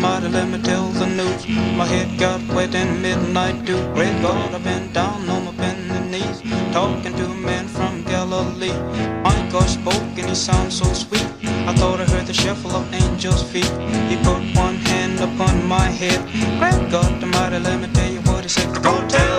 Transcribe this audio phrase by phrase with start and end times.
[0.00, 1.46] mighty let me tell the news.
[1.76, 3.80] My head got wet in midnight dew.
[3.92, 6.40] Great God, I've been down on my bending knees,
[6.72, 8.76] talking to a man from Galilee.
[9.22, 11.26] My God spoke and he sounded so sweet.
[11.68, 13.72] I thought I heard the shuffle of angels' feet.
[14.10, 16.20] He put one hand upon my head.
[16.58, 18.82] Great God, the mighty, let me tell you what he said.
[18.82, 19.29] Go tell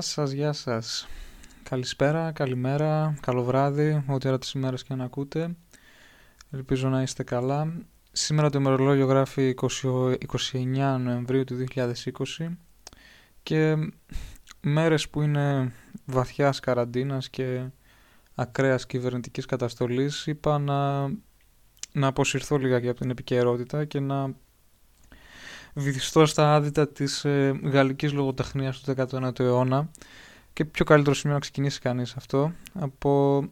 [0.00, 1.08] Γεια σας, γεια σας.
[1.62, 5.56] Καλησπέρα, καλημέρα, καλό βράδυ, ό,τι ώρα της ημέρας και να ακούτε.
[6.50, 7.72] Ελπίζω να είστε καλά.
[8.12, 12.56] Σήμερα το ημερολόγιο γράφει 29 Νοεμβρίου του 2020
[13.42, 13.76] και
[14.60, 15.72] μέρες που είναι
[16.04, 17.64] βαθιάς καραντίνας και
[18.34, 21.08] ακραίας κυβερνητικής καταστολής είπα να,
[21.92, 24.34] να αποσυρθώ λίγα και από την επικαιρότητα και να
[25.74, 29.90] βυθιστό στα άδυτα της ε, γαλλικής λογοτεχνίας του 19ου αιώνα
[30.52, 33.42] και πιο καλύτερο σημείο να ξεκινήσει κανείς αυτό από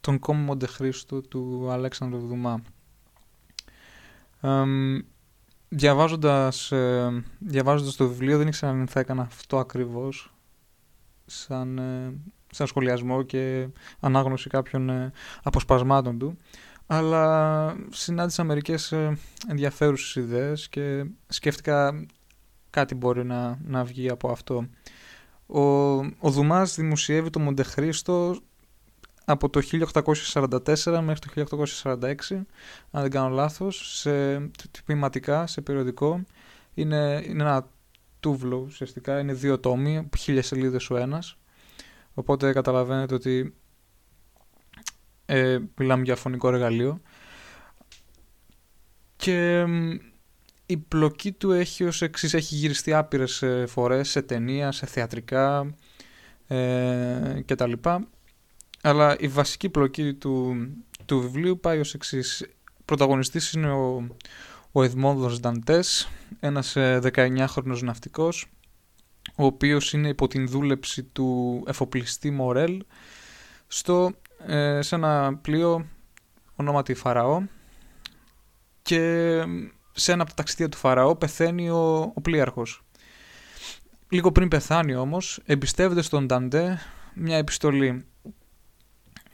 [0.00, 2.62] τον κόμμα Μοντεχρήστο του Αλέξανδρου Δουμά.
[4.40, 4.62] Ε,
[5.68, 6.72] διαβάζοντας,
[7.38, 10.32] διαβάζοντας το βιβλίο δεν ήξερα να μην θα έκανα αυτό ακριβώς
[11.28, 12.12] σαν, ε,
[12.50, 13.68] σαν σχολιασμό και
[14.00, 16.38] ανάγνωση κάποιων ε, αποσπασμάτων του
[16.90, 19.18] αλλά συνάντησα μερικές ε,
[19.48, 22.06] ενδιαφέρουσες ιδέες και σκέφτηκα
[22.70, 24.68] κάτι μπορεί να, να βγει από αυτό.
[25.46, 25.60] Ο,
[25.98, 28.36] ο Δουμάς δημοσιεύει το Μοντέχριστο
[29.24, 29.60] από το
[30.32, 32.14] 1844 μέχρι το 1846,
[32.90, 34.38] αν δεν κάνω λάθος, σε
[34.70, 36.22] τυπηματικά, σε περιοδικό.
[36.74, 37.68] Είναι, είναι ένα
[38.20, 41.36] τούβλο ουσιαστικά, είναι δύο τόμοι, χίλιες σελίδες ο ένας.
[42.14, 43.54] Οπότε καταλαβαίνετε ότι
[45.30, 47.00] ε, μιλάμε για φωνικό εργαλείο.
[49.16, 49.64] Και
[50.66, 55.74] η πλοκή του έχει ως εξής, έχει γυριστεί άπειρες ε, φορές σε ταινία, σε θεατρικά
[56.46, 58.08] ε, και τα λοιπά.
[58.82, 60.56] Αλλά η βασική πλοκή του,
[61.04, 62.46] του βιβλίου πάει ως εξής.
[62.84, 64.06] Πρωταγωνιστής είναι ο,
[64.72, 66.08] ο Εδμόδος Νταντές,
[66.40, 68.46] ένας ε, 19χρονος ναυτικός,
[69.36, 72.82] ο οποίος είναι υπό την δούλεψη του εφοπλιστή Μορέλ
[73.66, 74.12] στο
[74.46, 75.86] ε, σε ένα πλοίο
[76.56, 77.42] ονόματι Φαραώ
[78.82, 79.42] και
[79.92, 82.82] σε ένα από τα ταξίδια του Φαραώ πεθαίνει ο, ο πλοίαρχος.
[84.08, 86.78] Λίγο πριν πεθάνει όμως εμπιστεύεται στον Νταντέ
[87.14, 88.06] μια επιστολή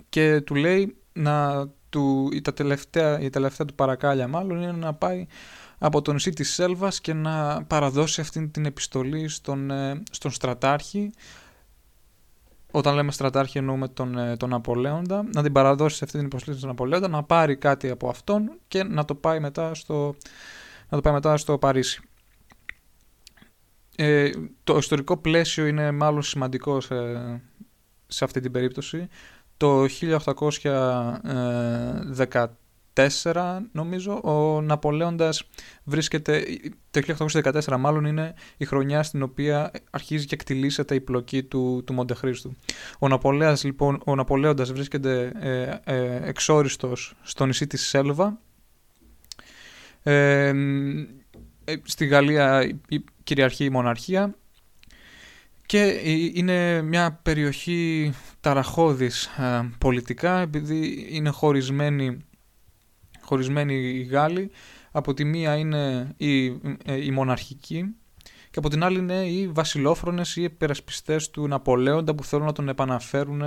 [0.09, 4.95] και του λέει να του, η, τα τελευταία, η τελευταία του παρακάλια μάλλον είναι να
[4.95, 5.27] πάει
[5.79, 11.13] από το νησί της Σέλβας και να παραδώσει αυτή την επιστολή στον, ε, στον στρατάρχη
[12.77, 16.71] όταν λέμε στρατάρχη εννοούμε τον, ε, τον Απολέοντα, να την παραδώσει αυτή την επιστολή στον
[16.71, 20.15] Απολέοντα, να πάρει κάτι από αυτόν και να το πάει μετά στο,
[20.89, 22.03] να το πάει μετά στο Παρίσι.
[23.97, 24.31] Ε,
[24.65, 26.95] το ιστορικό πλαίσιο είναι μάλλον σημαντικό σε,
[28.07, 29.09] σε αυτή την περίπτωση.
[29.57, 29.89] Το 1814
[33.73, 35.43] νομίζω ο Ναπολέοντας
[35.85, 36.45] βρίσκεται,
[36.91, 37.01] το
[37.43, 42.57] 1814 μάλλον είναι η χρονιά στην οποία αρχίζει και εκτιλήσεται η πλοκή του, του Μοντεχρίστου.
[42.99, 48.39] Ο, Ναπολέας, λοιπόν, ο Ναπολέοντας βρίσκεται ε, ε, εξόριστος στο νησί της Σέλβα
[50.03, 50.53] ε,
[51.83, 52.79] στη Γαλλία
[53.25, 54.35] κυριαρχεί η μοναρχία
[55.67, 56.01] και
[56.35, 62.25] είναι μια περιοχή ταραχώδης ε, πολιτικά επειδή είναι χωρισμένη,
[63.25, 64.51] χωρισμένη οι Γάλλοι.
[64.91, 66.47] Από τη μία είναι η,
[66.85, 67.95] ε, η μοναρχική
[68.51, 72.69] και από την άλλη είναι οι βασιλόφρονες ή υπερασπιστές του Ναπολέοντα που θέλουν να τον
[72.69, 73.43] επαναφέρουν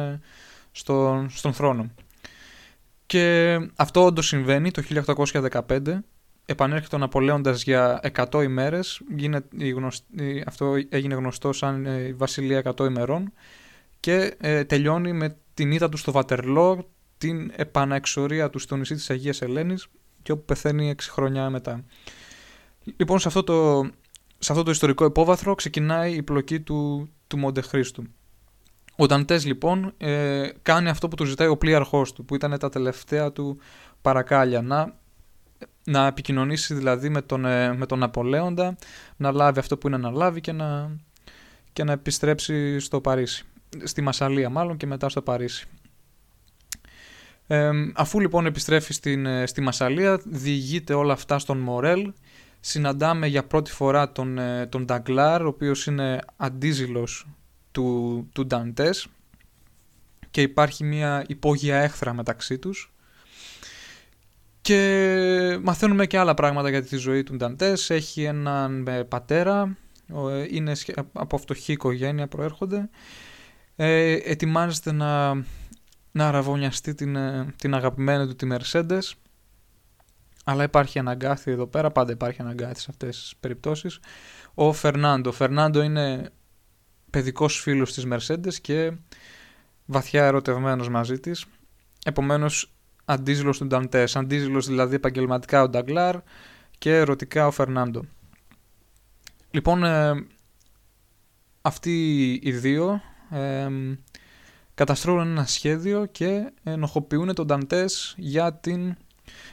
[0.72, 1.92] στον, στον θρόνο.
[3.06, 4.84] Και αυτό όντως συμβαίνει το
[5.32, 5.80] 1815
[6.46, 8.00] επανέρχεται ο Ναπολέοντας για
[8.32, 9.02] 100 ημέρες,
[10.46, 13.34] αυτό έγινε γνωστό σαν ε, η Βασιλεία 100 ημερών
[14.00, 19.10] και ε, τελειώνει με την ήττα του στο Βατερλό, την επαναεξορία του στο νησί της
[19.10, 19.88] Αγίας Ελένης
[20.22, 21.84] και όπου πεθαίνει 6 χρόνια μετά.
[22.98, 23.84] Λοιπόν, σε αυτό το,
[24.40, 28.04] σε αυτό το ιστορικό υπόβαθρο ξεκινάει η πλοκή του, του Μοντεχρίστου.
[28.96, 32.70] Ο Νταντές λοιπόν ε, κάνει αυτό που του ζητάει ο πλοίαρχός του, που ήταν τα
[32.70, 33.60] τελευταία του
[34.02, 34.96] παρακάλια, να
[35.88, 38.76] να επικοινωνήσει δηλαδή με τον, ε, με τον Απολέοντα,
[39.18, 40.92] να λάβει αυτό που είναι να λάβει και να,
[41.74, 43.46] και να επιστρέψει στο Παρίσι.
[43.84, 45.68] Στη Μασαλία μάλλον και μετά στο Παρίσι.
[47.48, 52.12] Ε, αφού λοιπόν επιστρέφει στην, ε, στη Μασαλία, διηγείται όλα αυτά στον Μορέλ.
[52.60, 54.40] Συναντάμε για πρώτη φορά τον,
[54.70, 57.28] τον Νταγκλάρ, ο οποίος είναι αντίζηλος
[57.72, 59.08] του, του Νταντές
[60.32, 62.92] και υπάρχει μια υπόγεια έχθρα μεταξύ τους.
[64.62, 67.90] Και μαθαίνουμε και άλλα πράγματα για τη ζωή του Νταντές.
[67.90, 69.78] Έχει έναν ε, πατέρα,
[70.52, 70.72] είναι
[71.14, 72.90] από φτωχή οικογένεια προέρχονται.
[73.76, 75.44] Ε, ετοιμάζεται να,
[76.18, 79.12] να αραβωνιαστεί την, ε, την αγαπημένη του τη Mercedes.
[80.44, 84.00] Αλλά υπάρχει αναγκάθι εδώ πέρα, πάντα υπάρχει αναγκάθι σε αυτές τις περιπτώσεις.
[84.54, 85.30] Ο Φερνάντο.
[85.30, 86.30] Ο Φερνάντο είναι
[87.10, 88.92] παιδικός φίλος της Mercedes και
[89.86, 91.46] βαθιά ερωτευμένος μαζί της.
[92.06, 92.74] Επομένως
[93.06, 94.04] αντίζηλος του Νταντέ.
[94.14, 96.16] Αντίζηλος δηλαδή επαγγελματικά ο Νταγκλάρ
[96.78, 98.06] και ερωτικά ο Φερνάντο.
[99.52, 100.26] Λοιπόν, ε,
[101.62, 103.68] αυτοί οι δύο ε,
[104.78, 108.96] καταστρώνουν ένα σχέδιο και ενοχοποιούν τον Νταντές για, την,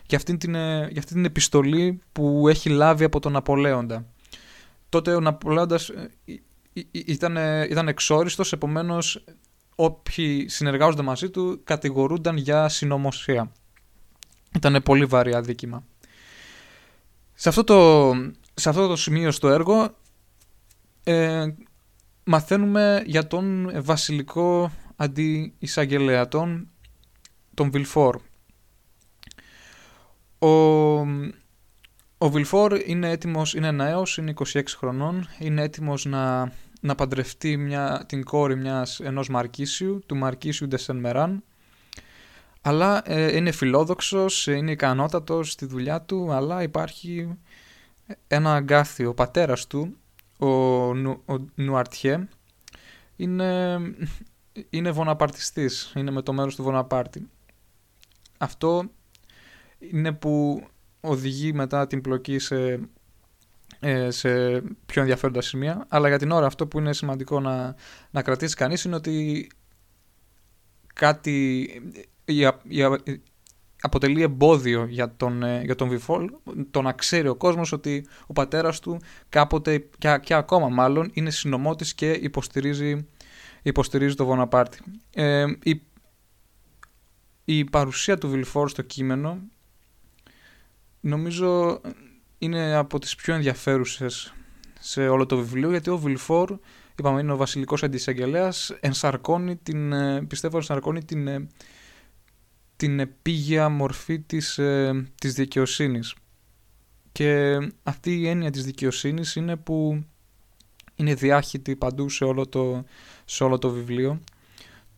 [0.07, 4.07] για, αυτή την, ε, για αυτή την επιστολή που έχει λάβει από τον Ναπολέοντα.
[4.89, 6.11] Τότε ο Ναπολέοντας ε,
[6.91, 7.37] ήταν,
[7.71, 9.25] ήταν εξόριστος, επομένως
[9.75, 13.53] όποιοι συνεργάζονται μαζί του κατηγορούνταν για συνωμοσία.
[14.55, 15.85] Ήταν πολύ βαρύ αδίκημα.
[17.35, 18.13] Σε αυτό το,
[18.55, 19.97] σε αυτό το σημείο στο έργο
[21.05, 21.47] ε,
[22.25, 26.69] μαθαίνουμε για τον βασιλικό αντιεισαγγελέα, τον,
[27.55, 28.21] τον Βιλφόρ.
[30.39, 30.49] Ο,
[32.19, 36.53] ο Βιλφόρ είναι έτοιμος, είναι νέος, είναι 26 χρονών, είναι έτοιμος να
[36.85, 41.45] να παντρευτεί μια, την κόρη μιας, ενός Μαρκίσιου, του Μαρκίσιου Ντεσεν Μεράν,
[42.61, 47.39] αλλά ε, είναι φιλόδοξος, είναι ικανότατος στη δουλειά του, αλλά υπάρχει
[48.27, 49.05] ένα αγκάθι.
[49.05, 49.97] Ο πατέρας του,
[50.39, 52.29] ο, ο Νουαρτιέ,
[53.17, 53.79] είναι,
[54.71, 57.29] είναι βοναπαρτιστής, είναι με το μέρος του Βοναπάρτη.
[58.39, 58.85] Αυτό
[59.79, 60.67] είναι που
[61.01, 62.81] οδηγεί μετά την πλοκή σε
[63.81, 65.87] ε, σε πιο ενδιαφέροντα σημεία.
[65.89, 67.75] Αλλά για την ώρα αυτό που είναι σημαντικό να,
[68.11, 69.49] να κρατήσει κανείς είναι ότι
[70.95, 71.63] κάτι
[72.25, 72.85] η, η,
[73.81, 76.31] αποτελεί εμπόδιο για τον, ε, για τον Βιφόλ
[76.71, 81.31] το να ξέρει ο κόσμος ότι ο πατέρας του κάποτε και, και ακόμα μάλλον είναι
[81.31, 83.07] συνομότης και υποστηρίζει,
[83.69, 84.79] υποστηρίζει το Βοναπάρτη.
[85.15, 85.45] Ε,
[87.45, 89.39] η παρουσία του Βιλφόρ στο κείμενο
[91.01, 91.81] νομίζω
[92.39, 94.35] είναι από τις πιο ενδιαφέρουσες
[94.81, 96.59] σε όλο το βιβλίο γιατί ο Βιλφόρ,
[96.99, 101.49] είπαμε είναι ο βασιλικός αντισαγγελέας, ενσαρκώνει την, ε, πιστεύω ενσαρκώνει την, ε,
[102.77, 106.15] την επίγεια μορφή της, ε, της δικαιοσύνης.
[107.13, 110.05] Και αυτή η έννοια της δικαιοσύνης είναι που
[110.95, 112.85] είναι διάχυτη παντού σε όλο το,
[113.25, 114.21] σε όλο το βιβλίο.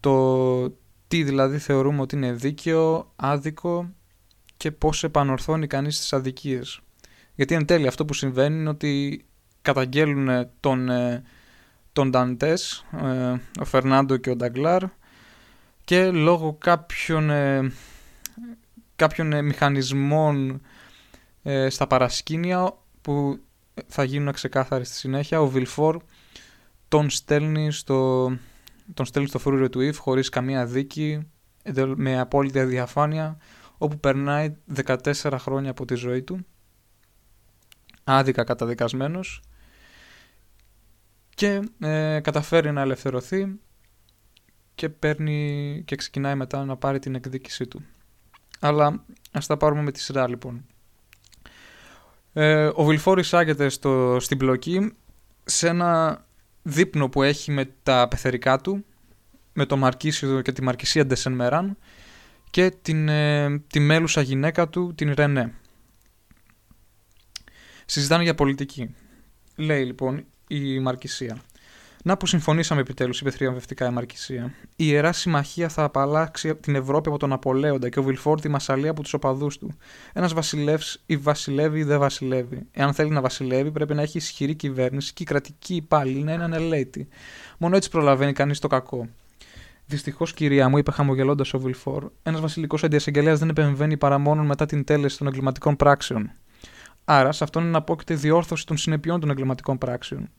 [0.00, 0.68] Το
[1.08, 3.90] τι δηλαδή θεωρούμε ότι είναι δίκαιο, άδικο
[4.56, 6.80] και πώς επανορθώνει κανείς τις αδικίες.
[7.34, 9.24] Γιατί εν τέλει αυτό που συμβαίνει είναι ότι
[9.62, 11.22] καταγγέλουν τον, ε,
[11.92, 14.82] τον Νταντές, ε, ο Φερνάντο και ο Νταγκλάρ
[15.84, 17.72] και λόγω κάποιων, ε,
[18.96, 20.60] κάποιων μηχανισμών
[21.68, 23.38] στα παρασκήνια που
[23.86, 25.96] θα γίνουν ξεκάθαροι στη συνέχεια, ο Βιλφόρ
[26.88, 28.26] τον στέλνει στο,
[28.94, 31.30] τον στέλνει στο φρούριο του Ιφ χωρίς καμία δίκη,
[31.96, 33.38] με απόλυτη διαφάνεια,
[33.78, 36.46] όπου περνάει 14 χρόνια από τη ζωή του,
[38.04, 39.42] άδικα καταδικασμένος
[41.34, 43.58] και ε, καταφέρει να ελευθερωθεί
[44.74, 47.84] και, παίρνει, και ξεκινάει μετά να πάρει την εκδίκησή του.
[48.60, 50.66] Αλλά ας τα πάρουμε με τη σειρά λοιπόν.
[52.32, 54.92] Ε, ο Βιλφόρ εισάγεται στο, στην πλοκή
[55.44, 56.24] σε ένα
[56.68, 58.84] δείπνο που έχει με τα πεθερικά του,
[59.52, 61.76] με το Μαρκίσιο και τη Μαρκισία Ντεσενμεράν
[62.50, 65.54] και την, ε, τη μέλουσα γυναίκα του, την Ρενέ.
[67.86, 68.94] Συζητάνε για πολιτική.
[69.56, 71.42] Λέει λοιπόν η Μαρκισία.
[72.06, 74.52] Να που συμφωνήσαμε επιτέλους, είπε θριαμβευτικά η Μαρκισία.
[74.62, 78.90] Η ιερά συμμαχία θα απαλλάξει την Ευρώπη από τον Απολέοντα και ο Βιλφόρ τη Μασαλία
[78.90, 79.76] από τους οπαδούς του.
[80.12, 82.66] Ένας βασιλεύς ή βασιλεύει ή δεν βασιλεύει.
[82.72, 86.44] Εάν θέλει να βασιλεύει, πρέπει να έχει ισχυρή κυβέρνηση και η κρατική υπάλληλη να είναι
[86.44, 87.08] ανελέητη.
[87.58, 89.08] Μόνο έτσι προλαβαίνει κανείς το κακό.
[89.86, 94.66] Δυστυχώς, κυρία μου, είπε χαμογελώντας ο Βιλφόρ, ένας βασιλικός αντιασυγγελέας δεν επεμβαίνει παρά μόνο μετά
[94.66, 96.30] την τέλεση των εγκληματικών πράξεων.
[97.04, 100.30] Άρα, σε αυτόν εναπόκειται διόρθωση των συνεπειών των εγκληματικών πράξεων.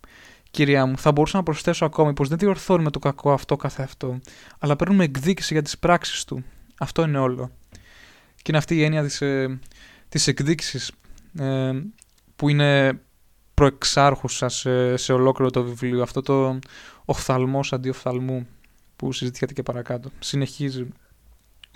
[0.57, 4.19] Κυρία μου, θα μπορούσα να προσθέσω ακόμη πως δεν διορθώνουμε το κακό αυτό καθ' αυτό,
[4.59, 6.43] αλλά παίρνουμε εκδίκηση για τις πράξεις του.
[6.77, 7.51] Αυτό είναι όλο.
[8.35, 9.17] Και είναι αυτή η έννοια της
[10.09, 10.91] της ε, εκδίκησης
[11.39, 11.71] ε,
[12.35, 12.99] που είναι
[13.53, 16.01] προεξάρχουσα σε, σε ολόκληρο το βιβλίο.
[16.01, 16.59] Αυτό το
[17.05, 18.47] οφθαλμός αντί οφθαλμού
[18.95, 20.09] που συζητιέται και παρακάτω.
[20.19, 20.87] Συνεχίζει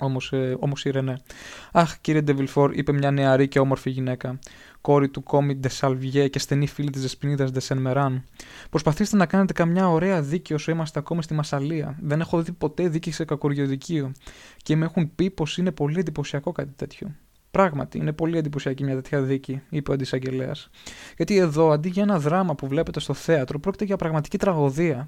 [0.06, 1.18] όμως, ε, όμως η Ρενέ.
[1.72, 4.40] Αχ, κύριε Ντεβιλφόρ, είπε μια νεαρή και όμορφη γυναίκα
[4.82, 8.24] κόρη του Κόμι Ντεσαλβιέ και στενή φίλη της Δεσπινίδα Ντεσενμεράν.
[8.70, 11.98] Προσπαθήστε να κάνετε καμιά ωραία δίκη όσο είμαστε ακόμη στη Μασαλία.
[12.02, 14.12] Δεν έχω δει ποτέ δίκη σε κακοριοδικείο
[14.58, 17.16] και με έχουν πει πως είναι πολύ εντυπωσιακό κάτι τέτοιο.
[17.52, 20.70] Πράγματι, είναι πολύ εντυπωσιακή μια τέτοια δίκη, είπε ο αντισαγγελέας.
[21.16, 25.08] Γιατί εδώ, αντί για ένα δράμα που βλέπετε στο θέατρο, πρόκειται για πραγματική τραγωδία.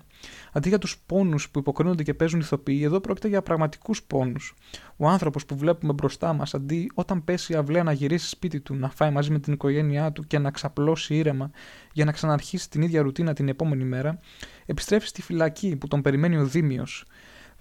[0.51, 4.55] Αντί για τους πόνους που υποκρίνονται και παίζουν ηθοποιοί, εδώ πρόκειται για πραγματικούς πόνους.
[4.97, 8.75] Ο άνθρωπος που βλέπουμε μπροστά μας, αντί όταν πέσει η αυλαία να γυρίσει σπίτι του,
[8.75, 11.51] να φάει μαζί με την οικογένειά του και να ξαπλώσει ήρεμα
[11.93, 14.19] για να ξαναρχίσει την ίδια ρουτίνα την επόμενη μέρα,
[14.65, 17.05] επιστρέφει στη φυλακή που τον περιμένει ο Δήμιος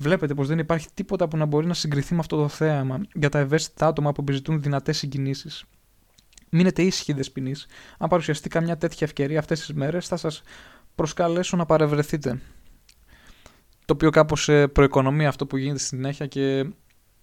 [0.03, 3.29] Βλέπετε πως δεν υπάρχει τίποτα που να μπορεί να συγκριθεί με αυτό το θέαμα για
[3.29, 5.65] τα ευαίσθητα άτομα που επιζητούν δυνατές συγκινήσεις.
[6.51, 7.55] Μείνετε ήσυχοι, Δεσπινή.
[7.99, 10.43] Αν παρουσιαστεί καμιά τέτοια ευκαιρία αυτές τις μέρες, θα σας
[10.95, 12.41] προσκαλέσω να παρευρεθείτε.
[13.85, 16.67] Το οποίο κάπως ε, προοικονομεί αυτό που γίνεται στη συνέχεια και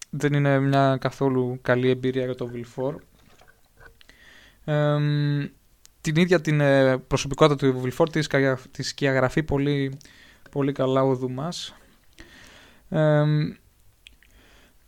[0.10, 2.96] δεν είναι μια καθόλου καλή εμπειρία για το Βιλφόρ.
[4.64, 4.98] Ε,
[6.02, 8.10] την ίδια την ε, προσωπικότητα του Βιλφόρ
[8.72, 9.98] τη σκιαγραφεί πολύ,
[10.52, 11.74] πολύ καλά ο Δουμάς
[12.92, 13.58] Um,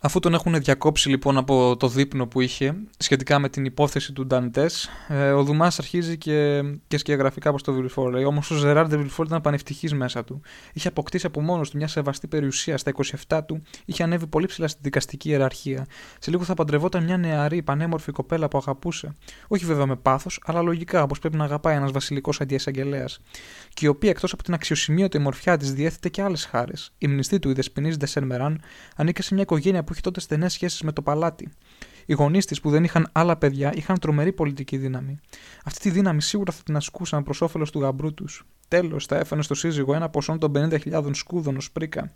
[0.04, 4.26] Αφού τον έχουν διακόψει λοιπόν από το δείπνο που είχε σχετικά με την υπόθεση του
[4.26, 4.66] Νταντέ,
[5.08, 8.12] ε, ο Δουμάς αρχίζει και, και σκιαγραφεί κάπως το Βιλφόρ.
[8.12, 10.40] Λέει όμως ο Ζεράρ Βιλφόρ ήταν πανευτυχής μέσα του.
[10.72, 12.78] Είχε αποκτήσει από μόνος του μια σεβαστή περιουσία.
[12.78, 12.92] Στα
[13.28, 15.86] 27 του είχε ανέβει πολύ ψηλά στην δικαστική ιεραρχία.
[16.18, 19.14] Σε λίγο θα παντρευόταν μια νεαρή, πανέμορφη κοπέλα που αγαπούσε.
[19.48, 23.06] Όχι βέβαια με πάθος, αλλά λογικά όπως πρέπει να αγαπάει ένας βασιλικός αντιεσαγγελέα.
[23.74, 26.92] Και η οποία εκτός από την αξιοσημείωτη μορφιά της διέθετε και άλλες χάρες.
[26.98, 28.60] Η μνηστή του, η Δεσπινή Ντεσεν
[28.96, 31.48] ανήκε σε μια οικογένεια που είχε τότε στενές σχέσεις με το παλάτι.
[32.06, 35.18] Οι γονείς της που δεν είχαν άλλα παιδιά είχαν τρομερή πολιτική δύναμη.
[35.64, 38.44] Αυτή τη δύναμη σίγουρα θα την ασκούσαν προς όφελος του γαμπρού τους.
[38.68, 42.12] Τέλος, θα έφανε στο σύζυγο ένα ποσό των 50.000 σκούδων ως πρίκα.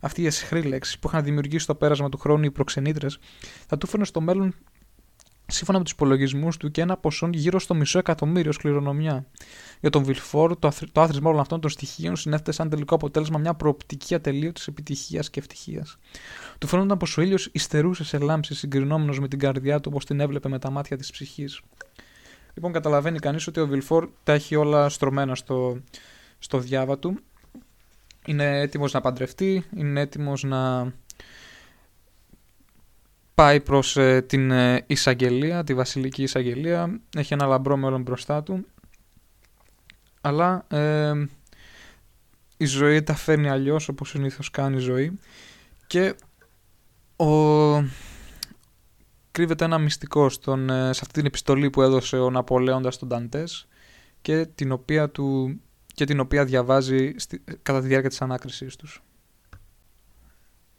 [0.00, 3.18] Αυτή η εσχρή λέξη που είχαν δημιουργήσει στο πέρασμα του χρόνου οι προξενήτρες
[3.66, 4.54] θα του φέρνε στο μέλλον
[5.50, 9.26] σύμφωνα με τους υπολογισμούς του και ένα ποσό γύρω στο μισό εκατομμύριο σκληρονομιά.
[9.80, 13.54] Για τον Βιλφόρ, το, το άθροισμα όλων αυτών των στοιχείων συνέφερε σαν τελικό αποτέλεσμα μια
[13.54, 15.98] προοπτική ατελείωτη επιτυχίας και ευτυχίας.
[16.58, 20.20] Του φαίνονταν πως ο ήλιος υστερούσε σε λάμψη συγκρινόμενος με την καρδιά του όπως την
[20.20, 21.60] έβλεπε με τα μάτια της ψυχής.
[22.54, 25.80] Λοιπόν, καταλαβαίνει κανείς ότι ο Βιλφόρ τα έχει όλα στρωμένα στο,
[26.38, 27.18] στο διάβα του.
[28.26, 30.92] Είναι έτοιμος να παντρευτεί, είναι έτοιμος να
[33.38, 37.00] πάει προς ε, την ε, εισαγγελία, τη βασιλική εισαγγελία.
[37.16, 38.66] Έχει ένα λαμπρό μέλλον μπροστά του.
[40.20, 41.12] Αλλά ε,
[42.56, 45.18] η ζωή τα φέρνει αλλιώς όπως συνήθως κάνει η ζωή.
[45.86, 46.14] Και
[47.16, 47.26] ο...
[49.30, 53.68] κρύβεται ένα μυστικό στον, σε αυτή την επιστολή που έδωσε ο Ναπολέοντας στον Ταντές
[54.22, 55.60] και την οποία, του,
[55.94, 59.02] και την οποία διαβάζει στη, κατά τη διάρκεια της ανάκρισής τους.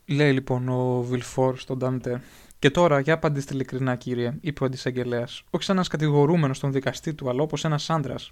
[0.05, 2.21] Λέει λοιπόν ο Βιλφόρ στον Ντάντε.
[2.59, 7.13] Και τώρα, για απαντήστε ειλικρινά, κύριε, είπε ο αντισαγγελέας, όχι σαν ένα κατηγορούμενος στον δικαστή
[7.13, 8.29] του, αλλά όπως ένας άντρας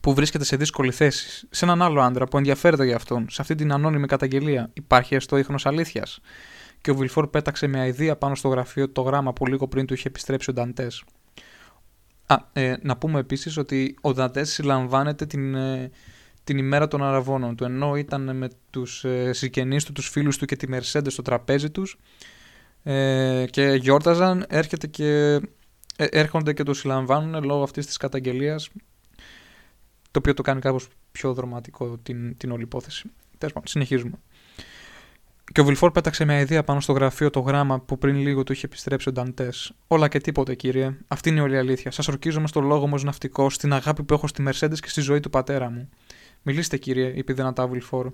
[0.00, 3.54] που βρίσκεται σε δύσκολη θέση, σε έναν άλλο άντρα που ενδιαφέρεται για αυτόν, σε αυτή
[3.54, 4.70] την ανώνυμη καταγγελία.
[4.72, 6.20] Υπάρχει έστω ίχνος αλήθειας.
[6.80, 9.94] Και ο Βιλφόρ πέταξε με αηδία πάνω στο γραφείο το γράμμα που λίγο πριν του
[9.94, 11.04] είχε επιστρέψει ο Νταντές.
[12.26, 15.90] Α, ε, να πούμε επίσης ότι ο Νταντές συλλαμβάνεται την, ε,
[16.44, 20.44] την ημέρα των Αραβώνων του, ενώ ήταν με τους ε, συγγενείς του, τους φίλους του
[20.44, 21.98] και τη Mercedes στο τραπέζι τους
[22.82, 25.40] ε, και γιόρταζαν, έρχεται και,
[25.96, 28.68] ε, έρχονται και το συλλαμβάνουν λόγω αυτής της καταγγελίας
[30.10, 33.10] το οποίο το κάνει κάπως πιο δραματικό την, την όλη υπόθεση.
[33.38, 34.18] Τέλος πάντων, συνεχίζουμε.
[35.52, 38.52] Και ο Βιλφόρ πέταξε μια ιδέα πάνω στο γραφείο το γράμμα που πριν λίγο του
[38.52, 39.72] είχε επιστρέψει ο Νταντές.
[39.86, 40.96] Όλα και τίποτε, κύριε.
[41.08, 41.90] Αυτή είναι η όλη αλήθεια.
[41.90, 45.00] Σας ορκίζομαι στο λόγο μου ως ναυτικός, στην αγάπη που έχω στη Mercedes και στη
[45.00, 45.88] ζωή του πατέρα μου.
[46.42, 48.12] Μιλήστε, κύριε, είπε δυνατά ο Βιλφόρ.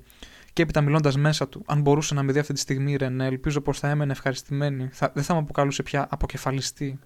[0.57, 3.61] Και έπειτα μιλώντας μέσα του, αν μπορούσε να με δει αυτή τη στιγμή, Ρενέ, ελπίζω
[3.61, 4.89] πως θα έμενε ευχαριστημένη.
[4.93, 6.99] Θα, δεν θα με αποκαλούσε πια αποκεφαλιστή.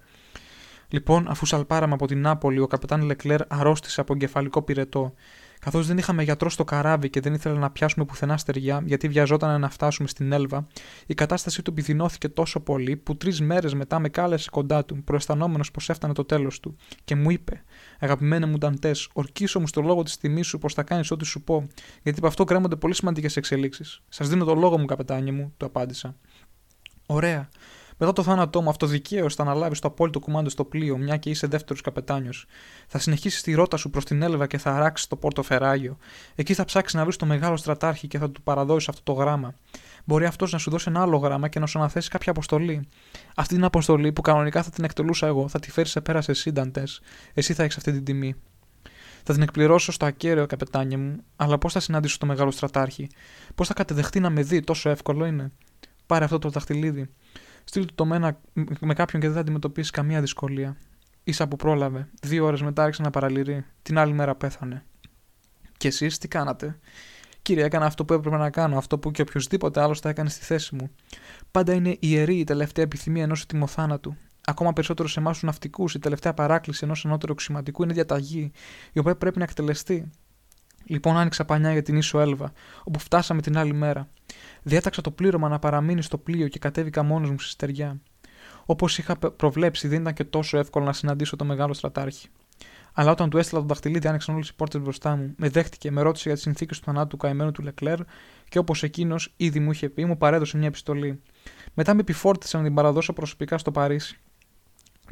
[0.87, 5.13] Λοιπόν, αφού σαλπάραμε από την Νάπολη, ο καπετάν Λεκλέρ αρρώστησε από εγκεφαλικό πυρετό.
[5.65, 9.59] Καθώς δεν είχαμε γιατρό στο καράβι και δεν ήθελα να πιάσουμε πουθενά στεριά, γιατί βιαζόταν
[9.59, 10.67] να φτάσουμε στην Έλβα,
[11.05, 15.71] η κατάστασή του επιδεινώθηκε τόσο πολύ που τρεις μέρες μετά με κάλεσε κοντά του, προαισθανόμενος
[15.71, 17.63] πως έφτανε το τέλος του, και μου είπε:
[17.99, 21.41] Αγαπημένε μου Νταντές, ορκίσω μου στο λόγο της τιμής σου πως θα κάνεις ό,τι σου
[21.41, 21.67] πω,
[22.03, 24.01] γιατί από αυτό κρέμονται πολύ σημαντικές εξελίξεις.
[24.09, 26.15] Σας δίνω το λόγο μου, καπετάνια μου, του απάντησα.
[27.05, 27.49] Ωραία.
[28.03, 31.47] Μετά το θάνατό μου, αυτοδικαίως θα αναλάβεις το απόλυτο κουμάντο στο πλοίο, μια και είσαι
[31.47, 32.45] δεύτερος καπετάνιος.
[32.87, 35.97] Θα συνεχίσεις τη ρότα σου προς την Έλβα και θα αράξεις το Πόρτο Φεράγιο.
[36.35, 39.55] Εκεί θα ψάξεις να βρεις το μεγάλο στρατάρχη και θα του παραδώσεις αυτό το γράμμα.
[40.05, 42.87] Μπορεί αυτός να σου δώσει ένα άλλο γράμμα και να σου αναθέσει κάποια αποστολή.
[43.35, 46.33] Αυτή την αποστολή που κανονικά θα την εκτελούσα εγώ, θα τη φέρεις σε πέρα σε
[46.33, 47.01] σύνταντες.
[47.33, 48.35] Εσύ θα έχεις αυτή την τιμή.
[49.23, 53.09] Θα την εκπληρώσω στο ακέραιο, καπετάνια μου, αλλά πώς θα συναντήσω το μεγάλο στρατάρχη;
[53.55, 55.51] Πώς θα κατεδεχτεί να με δει, τόσο εύκολο είναι;
[56.05, 57.09] Πάρε αυτό το δαχτυλίδι.
[57.63, 58.39] Στείλ το μένα
[58.79, 60.77] με κάποιον και δεν θα αντιμετωπίσει καμία δυσκολία.
[61.23, 62.07] σα που πρόλαβε.
[62.21, 63.65] Δύο ώρες μετά άρχισε να παραλυρεί.
[63.81, 64.85] Την άλλη μέρα πέθανε.
[65.77, 66.79] Και εσείς τι κάνατε;
[67.41, 70.43] Κύριε, έκανα αυτό που έπρεπε να κάνω, αυτό που και οποιοδήποτε άλλος θα έκανε στη
[70.43, 70.91] θέση μου.
[71.51, 74.15] Πάντα είναι ιερή η τελευταία επιθυμία ενός θάνατου.
[74.45, 78.51] Ακόμα περισσότερο σε εμάς τους ναυτικούς, η τελευταία παράκληση ενός ανώτερου αξιωματικού είναι διαταγή,
[78.93, 80.11] η οποία πρέπει να εκτελεστεί.
[80.85, 82.51] Λοιπόν, άνοιξα πανιά για την ίσο Έλβα,
[82.83, 84.09] όπου φτάσαμε την άλλη μέρα.
[84.63, 87.99] Διέταξα το πλήρωμα να παραμείνει στο πλοίο και κατέβηκα μόνος μου στη στεριά.
[88.65, 92.27] Όπως είχα προβλέψει, δεν ήταν και τόσο εύκολο να συναντήσω το μεγάλο στρατάρχη.
[92.93, 96.01] Αλλά όταν του έστειλα τον δαχτυλίδι, άνοιξαν όλες οι πόρτες μπροστά μου, με δέχτηκε, με
[96.01, 97.99] ρώτησε για τις συνθήκες του θανάτου του καημένου του Λεκλέρ
[98.49, 101.21] και όπως εκείνος ήδη μου είχε πει, μου παρέδωσε μια επιστολή.
[101.73, 104.19] Μετά με επιφόρτησε να την παραδώσω προσωπικά στο Παρίσι.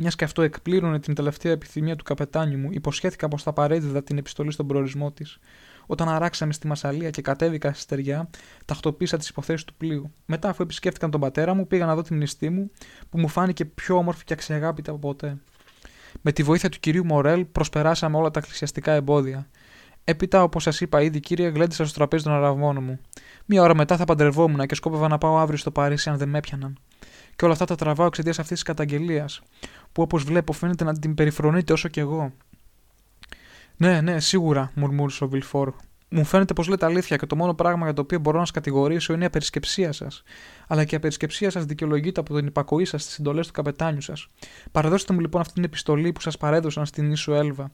[0.02, 4.18] Μιας και αυτό εκπλήρωνε την τελευταία επιθυμία του καπετάνιου μου, υποσχέθηκα πως θα παρέδιδα την
[4.18, 5.40] επιστολή στον προορισμό της.
[5.86, 8.30] Όταν αράξαμε στη Μασαλία και κατέβηκα στη στεριά,
[8.66, 10.12] τακτοποίησα τις υποθέσεις του πλοίου.
[10.26, 12.72] Μετά, αφού επισκέφτηκαν τον πατέρα μου, πήγα να δω την μνηστή μου,
[13.10, 15.38] που μου φάνηκε πιο όμορφη και αξιαγάπητη από ποτέ.
[16.22, 19.50] Με τη βοήθεια του κυρίου Μορέλ, προσπεράσαμε όλα τα εκκλησιαστικά εμπόδια.
[20.04, 23.00] Έπειτα, όπως σας είπα ήδη, κύριε, γλέντισα στο τραπέζι των αραβών μου.
[23.46, 26.38] Μία ώρα μετά θα παντρευόμουν και σκόπευα να πάω αύριο στο Παρίσι αν δεν με
[26.38, 26.78] έπιαναν.
[27.39, 29.41] Και όλα αυτά τα τραβάω εξαιτίας αυτής της καταγγελίας,
[29.91, 32.34] που όπως βλέπω φαίνεται να την περιφρονείτε όσο κι εγώ.
[33.78, 35.73] Ναι, ναι, σίγουρα, μουρμούρισε ο Βιλφόρ.
[36.10, 38.54] Μου φαίνεται πως λέτε αλήθεια και το μόνο πράγμα για το οποίο μπορώ να σας
[38.54, 40.23] κατηγορήσω είναι η απερισκεψία σας.
[40.67, 44.28] Αλλά και η απερισκεψία σας δικαιολογείται από την υπακοή σας στις συντολέ του καπετάνιου σας.
[44.71, 47.71] Παραδώστε μου λοιπόν αυτή την επιστολή που σας παρέδωσαν στην ίσο Έλβα.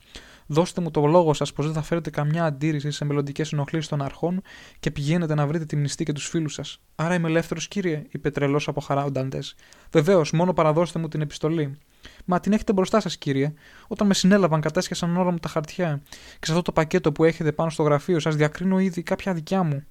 [0.48, 4.02] Δώστε μου το λόγο σας πως δεν θα φέρετε καμιά αντίρρηση σε μελλοντικές ενοχλήσεις των
[4.02, 4.42] αρχών
[4.80, 6.82] και πηγαίνετε να βρείτε τη μνηστή και τους φίλους σας.
[6.96, 9.56] Άρα είμαι ελεύθερος, κύριε, είπε τρελός από χαρά ο Νταντές.
[9.92, 11.78] Βεβαίως, μόνο παραδώστε μου την επιστολή.
[12.26, 13.54] Μα την έχετε μπροστά σας, κύριε.
[13.88, 16.02] Όταν με συνέλαβαν, κατέσχεσαν όλα μου τα χαρτιά.
[16.40, 19.64] Και σε αυτό το πακέτο που έχετε πάνω στο γραφείο σας διακρίνω ήδη κάποια δικιά
[19.64, 19.84] μου.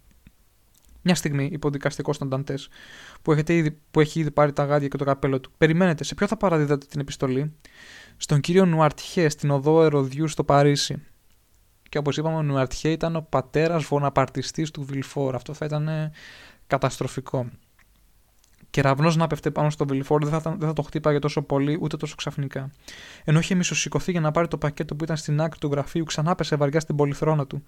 [1.06, 2.68] Μια στιγμή, είπε ο δικαστικός των Νταντές,
[3.22, 3.36] που,
[3.90, 5.50] που έχει ήδη πάρει τα γάντια και το καπέλο του.
[5.58, 7.52] Περιμένετε, σε ποιο θα παραδίδατε την επιστολή;
[8.16, 11.02] Στον κύριο Νουαρτιέ, στην οδό Εροδιού στο Παρίσι.
[11.88, 15.34] Και όπως είπαμε, ο Νουαρτιέ ήταν ο πατέρας βοναπαρτιστής του Βιλφόρ.
[15.34, 15.88] Αυτό θα ήταν
[16.66, 17.48] καταστροφικό
[18.74, 21.96] κεραυνό να πέφτει πάνω στο Βιλφόρ δεν θα, δεν θα το χτύπαγε τόσο πολύ ούτε
[21.96, 22.70] τόσο ξαφνικά.
[23.24, 26.34] Ενώ είχε μισοσηκωθεί για να πάρει το πακέτο που ήταν στην άκρη του γραφείου, ξανά
[26.34, 27.62] πέσε βαριά στην πολυθρόνα του.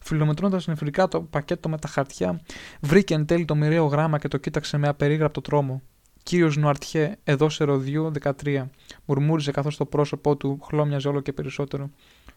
[0.00, 2.40] Φιλομετρώντας νεφρικά το πακέτο με τα χαρτιά,
[2.80, 5.82] βρήκε εν τέλει το μοιραίο γράμμα και το κοίταξε με απερίγραπτο τρόμο.
[6.26, 8.12] Κύριος Νουαρτιέ, εδώ σε Ροδιού
[8.42, 8.64] 13,
[9.04, 11.90] μουρμούριζε καθώς το πρόσωπό του χλώμιαζε όλο και περισσότερο.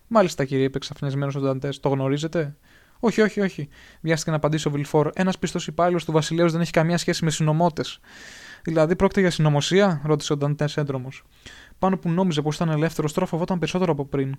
[0.08, 2.56] Μάλιστα, κύριε, είπε ξαφνιασμένος ο Νταντές, το γνωρίζετε;
[3.00, 3.68] Όχι, όχι, όχι.
[4.02, 5.10] Βιάστηκε να απαντήσει ο Βιλφόρ.
[5.14, 8.00] Ένας πιστός υπάλληλος του Βασιλέου δεν έχει καμία σχέση με συνωμότες.
[8.64, 11.24] Δηλαδή, πρόκειται για συνωμοσία, ρώτησε ο Νταντές έντρομος.
[11.80, 14.36] Πάνω που νόμιζε πως ήταν ελεύθερος, τώρα φοβόταν περισσότερο από πριν.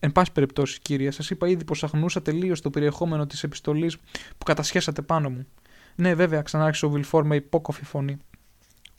[0.00, 3.96] Εν πάση περιπτώσει, κύριε, σας είπα ήδη πως αγνούσα τελείως το περιεχόμενο της επιστολής
[4.38, 5.46] που κατασχέσατε πάνω μου.
[5.94, 8.18] Ναι, βέβαια, ξανάρχισε ο Βιλφόρ με υπόκοφη φωνή.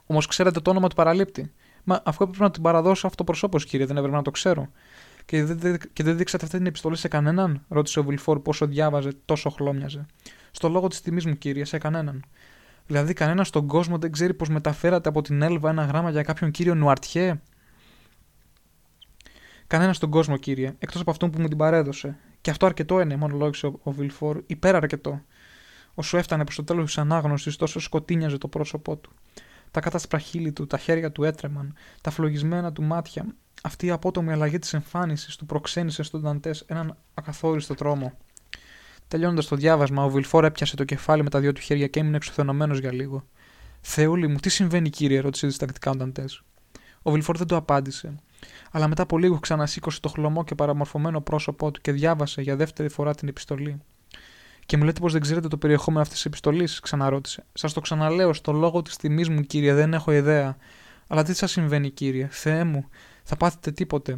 [0.06, 1.52] Όμως ξέρετε το όνομα του παραλήπτη.
[1.84, 4.70] Μα αφού έπρεπε να την παραδώσω αυτοπροσώπω, κύριε, δεν έπρεπε να το ξέρω.
[5.26, 9.12] Και δεν, και δεν δείξατε αυτή την επιστολή σε κανέναν, ρώτησε ο Βιλφόρ πόσο διάβαζε,
[9.26, 10.06] τόσο χλώμιαζε.
[10.52, 12.24] Στο λόγο της τιμής μου, κύριε, σε κανέναν.
[12.88, 16.52] Δηλαδή, κανένας στον κόσμο δεν ξέρει πως μεταφέρατε από την Έλβα ένα γράμμα για κάποιον
[16.52, 17.42] κύριο Νουαρτιέ;
[19.68, 22.18] Κανένας στον κόσμο, κύριε, εκτός από αυτόν που μου την παρέδωσε.
[22.42, 25.22] Και αυτό αρκετό είναι, μονολόγησε ο, ο Βιλφόρ, υπεραρκετό.
[25.94, 29.12] Όσο έφτανε προς το τέλος της ανάγνωσης, τόσο σκοτίνιαζε το πρόσωπό του.
[29.76, 33.26] Τα κάτασπρα χείλη του, τα χέρια του έτρεμαν, τα φλογισμένα του μάτια.
[33.64, 38.14] Αυτή η απότομη αλλαγή της εμφάνισης του προξένησε στον Νταντές έναν ακαθόριστο τρόμο.
[39.08, 42.16] Τελειώνοντας το διάβασμα, ο Βιλφόρ έπιασε το κεφάλι με τα δύο του χέρια και έμεινε
[42.16, 43.24] εξουθενωμένος για λίγο.
[43.82, 46.44] Θεούλη μου, τι συμβαίνει, κύριε, ρώτησε διστακτικά ο Νταντές.
[47.02, 48.16] Ο Βιλφόρ δεν το απάντησε.
[48.72, 52.90] Αλλά μετά από λίγο ξανασήκωσε το χλωμό και παραμορφωμένο πρόσωπό του και διάβασε για δεύτερη
[52.90, 53.82] φορά την επιστολή.
[54.66, 57.46] Και μου λέτε πως δεν ξέρετε το περιεχόμενο αυτής της επιστολής, ξαναρώτησε.
[57.54, 60.58] Σας το ξαναλέω, στο λόγο της τιμής μου, κύριε, δεν έχω ιδέα.
[61.08, 62.90] Αλλά τι σας συμβαίνει, κύριε, Θεέ μου,
[63.24, 64.18] θα πάθετε τίποτε.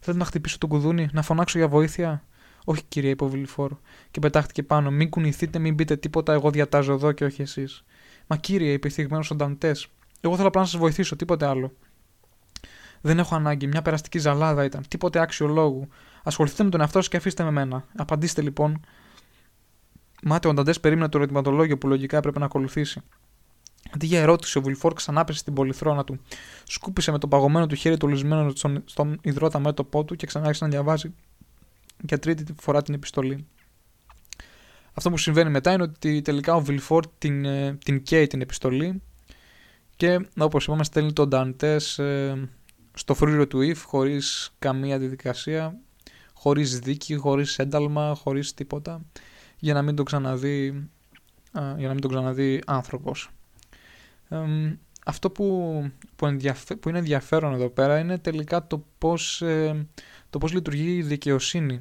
[0.00, 2.24] Θέλω να χτυπήσω το κουδούνι, να φωνάξω για βοήθεια;
[2.64, 3.72] Όχι, κύριε, είπε ο Βιλιφόρ,
[4.10, 4.90] και πετάχτηκε πάνω.
[4.90, 7.84] Μην κουνηθείτε, μην πείτε τίποτα, εγώ διατάζω εδώ και όχι εσείς.
[8.26, 9.88] Μα κύριε, είπε θυγμένος ο Νταντές,
[10.20, 11.72] εγώ θέλω απλά να σας βοηθήσω, τίποτε άλλο.
[13.00, 15.88] Δεν έχω ανάγκη, μια περαστική ζαλάδα ήταν, τίποτε άξιο λόγου.
[16.22, 17.84] Ασχοληθείτε με τον εαυτό σας και αφήστε με μένα.
[17.96, 18.80] Απαντήστε λοιπόν.
[20.22, 23.00] Μάται ο Νταντέ περίμενε το ερωτηματολόγιο που λογικά έπρεπε να ακολουθήσει.
[23.94, 26.20] Αντί για ερώτηση, ο Βουλφόρ ξανάπεσε στην πολυθρόνα του.
[26.64, 28.52] Σκούπισε με το παγωμένο του χέρι το λυσμένο
[28.84, 31.14] στον υδρότα μέτωπό του και ξανά άρχισε να διαβάζει
[32.02, 33.46] για τρίτη φορά την επιστολή.
[34.92, 39.02] Αυτό που συμβαίνει μετά είναι ότι τελικά ο Βιλφόρ την, ε, την καίει την επιστολή
[39.96, 42.48] και όπως είπαμε στέλνει τον Νταντές ε,
[42.94, 45.78] στο φρούριο του Ιφ χωρίς καμία διαδικασία,
[46.34, 49.00] χωρίς δίκη, χωρίς ένταλμα, χωρίς τίποτα
[49.58, 50.88] για να μην το ξαναδεί,
[51.52, 53.30] για να μην το ξαναδεί άνθρωπος.
[55.04, 55.44] αυτό που,
[56.16, 56.38] που,
[56.80, 59.86] που, είναι ενδιαφέρον εδώ πέρα είναι τελικά το πώς, ε,
[60.30, 61.80] το πώς λειτουργεί η δικαιοσύνη.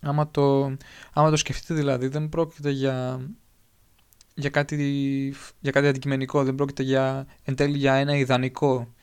[0.00, 0.76] Άμα το,
[1.12, 3.20] άμα το σκεφτείτε δηλαδή δεν πρόκειται για,
[4.34, 8.94] για, κάτι, για κάτι αντικειμενικό, δεν πρόκειται για, εν τέλει για ένα ιδανικό.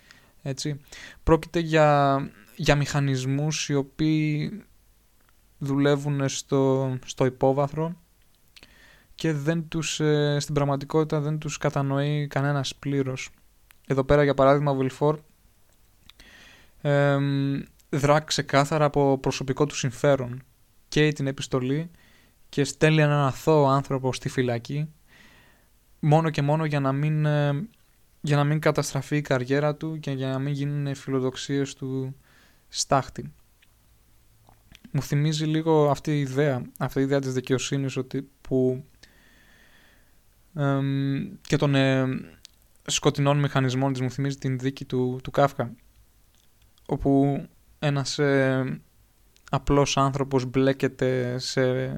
[0.41, 0.80] Έτσι.
[1.23, 2.19] Πρόκειται για,
[2.56, 4.63] για μηχανισμούς οι οποίοι
[5.58, 7.96] δουλεύουν στο, στο υπόβαθρο
[9.15, 13.30] και δεν τους, ε, στην πραγματικότητα δεν τους κατανοεί κανένας πλήρως.
[13.88, 15.20] Εδώ πέρα για παράδειγμα ο Βιλφόρ
[16.82, 17.18] ε,
[17.89, 20.44] δρά ξεκάθαρα από προσωπικό του συμφέρον
[20.88, 21.91] και την επιστολή
[22.50, 24.89] και στέλνει έναν αθώο άνθρωπο στη φυλακή
[26.00, 27.68] μόνο και μόνο για να μην, ε,
[28.22, 32.15] για να μην καταστραφεί η καριέρα του και για να μην γίνουν φιλοδοξίες του
[32.68, 33.34] στάχτη
[34.95, 38.86] μου θυμίζει λίγο αυτή η ιδέα, αυτή η ιδέα της δικαιοσύνης ότι που
[41.41, 42.05] και των ε,
[42.86, 45.75] σκοτεινών μηχανισμών της μου θυμίζει την δίκη του, του Κάφκα
[46.86, 47.43] όπου
[47.79, 48.81] ένας ε,
[49.49, 51.95] απλός άνθρωπος μπλέκεται σε,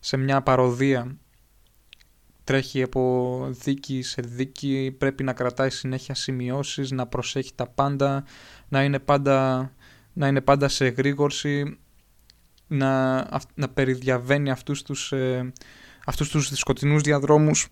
[0.00, 1.16] σε μια παροδία
[2.44, 8.24] τρέχει από δίκη σε δίκη, πρέπει να κρατάει συνέχεια σημειώσεις, να προσέχει τα πάντα,
[8.68, 9.70] να είναι πάντα,
[10.12, 11.78] να είναι πάντα σε γρήγορση
[12.66, 13.16] να,
[13.54, 15.52] να περιδιαβαίνει αυτούς τους, ε,
[16.06, 17.68] αυτούς τους σκοτεινούς διαδρόμους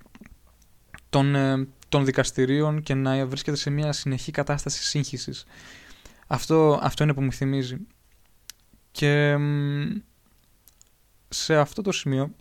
[1.11, 5.45] των, ε, των δικαστηρίων και να βρίσκεται σε μια συνεχή κατάσταση σύγχυσης.
[6.27, 7.77] Αυτό, αυτό είναι που μου θυμίζει.
[8.91, 9.37] Και
[11.29, 12.35] σε αυτό το σημείο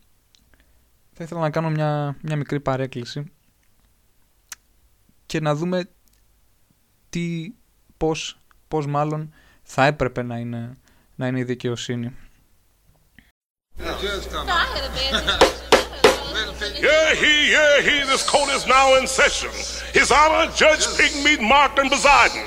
[1.13, 3.32] θα ήθελα να κάνω μια, μια μικρή παρέκκληση
[5.26, 5.89] και να δούμε
[7.10, 7.54] τι,
[7.98, 10.78] πώς, πώς μάλλον θα έπρεπε να είναι,
[11.16, 12.16] να είναι η δικαιοσύνη.
[16.79, 19.49] Yeah, he, yeah, he, this court is now in session.
[19.93, 22.45] His Honor, Judge Pigmeat Markton presiding.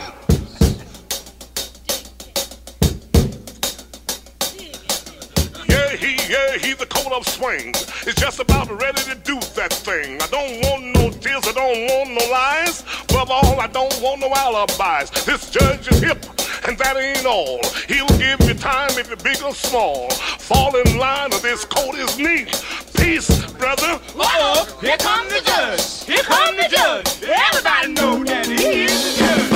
[5.69, 9.73] Yeah, he, yeah, he, the coat of swings is just about ready to do that
[9.73, 10.21] thing.
[10.23, 12.85] I don't want no tears, I don't want no lies.
[13.11, 15.11] Above all, I don't want no alibis.
[15.25, 16.36] This judge is hip
[16.69, 17.61] and that ain't all.
[17.87, 20.11] He'll give you time if you're big or small.
[20.11, 22.49] Fall in line or this coat is neat.
[22.97, 24.01] Peace, brother.
[24.17, 26.05] Oh, here come the judge.
[26.05, 27.23] Here come the judge.
[27.23, 29.53] Everybody know that he is the judge.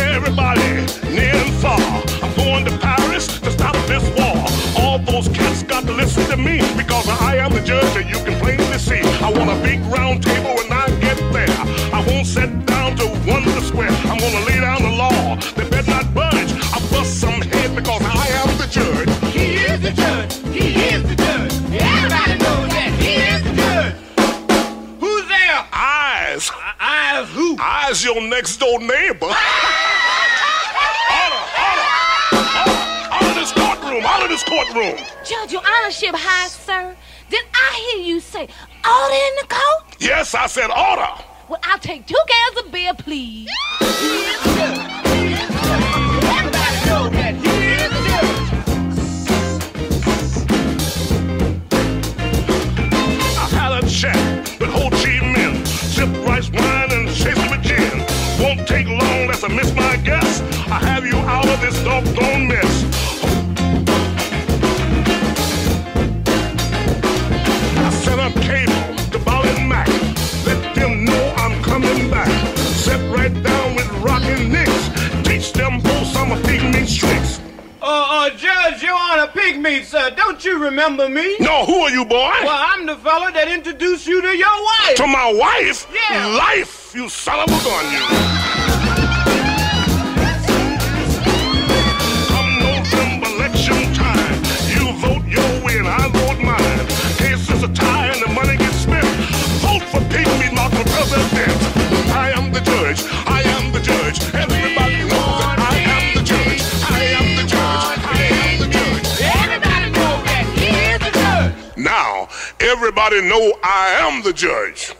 [0.00, 0.62] Everybody,
[1.12, 1.78] near and far,
[2.22, 4.46] I'm going to Paris to stop this war.
[4.82, 8.16] All those cats got to listen to me because I am the judge, and you
[8.24, 9.00] can plainly see.
[9.20, 10.41] I want a big round table
[34.74, 35.24] out of this courtroom.
[35.24, 36.96] Judge, your honorship, high sir.
[37.30, 38.48] Did I hear you say
[38.84, 39.96] order in the court?
[39.98, 41.08] Yes, I said order.
[41.48, 43.50] Well, I'll take two cans of beer, please.
[43.78, 44.78] He is the judge.
[45.06, 45.82] He is the judge.
[46.24, 48.38] Everybody knows that he is the judge.
[53.38, 55.66] I had a chat with Ho Chi Minh.
[55.66, 58.04] Sip rice wine and chase it with gin.
[58.42, 60.40] Won't take long, that's a miss my guess.
[60.70, 63.21] I have you out of this doggone mess.
[79.52, 80.10] Honor, Pygmy, sir.
[80.16, 81.36] Don't you remember me?
[81.40, 82.32] No, who are you, boy?
[82.42, 84.96] Well, I'm the fella that introduced you to your wife.
[84.96, 85.86] To my wife?
[85.92, 86.26] Yeah.
[86.26, 88.51] Life, you son of a gun, you.
[113.12, 114.96] Everybody know I am the judge.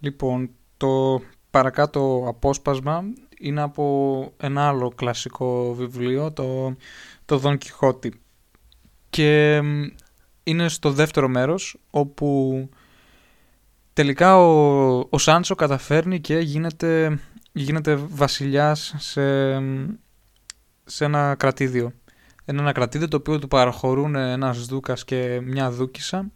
[0.00, 3.04] Λοιπόν, το παρακάτω απόσπασμα
[3.38, 6.76] είναι από ένα άλλο κλασικό βιβλίο, το,
[7.24, 8.08] το Don Quixote.
[9.10, 9.84] Και μ,
[10.42, 12.68] είναι στο δεύτερο μέρος, όπου
[13.92, 17.20] τελικά ο, ο Σάντσο καταφέρνει και γίνεται,
[17.52, 19.54] γίνεται βασιλιάς σε,
[20.84, 21.92] σε ένα κρατήδιο.
[22.46, 26.30] Είναι ένα κρατήδιο το οποίο του παραχωρούν ένας δούκας και μια δούκισα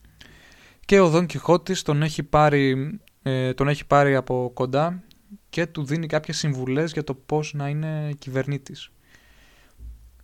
[0.84, 5.02] και ο Δον Κιχώτης τον έχει πάρει, ε, τον έχει πάρει από κοντά
[5.50, 8.90] και του δίνει κάποιες συμβουλές για το πώς να είναι κυβερνήτης.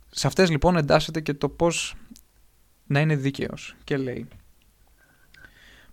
[0.09, 1.95] Σε αυτές λοιπόν εντάσσεται και το πώς
[2.85, 4.27] να είναι δίκαιος και λέει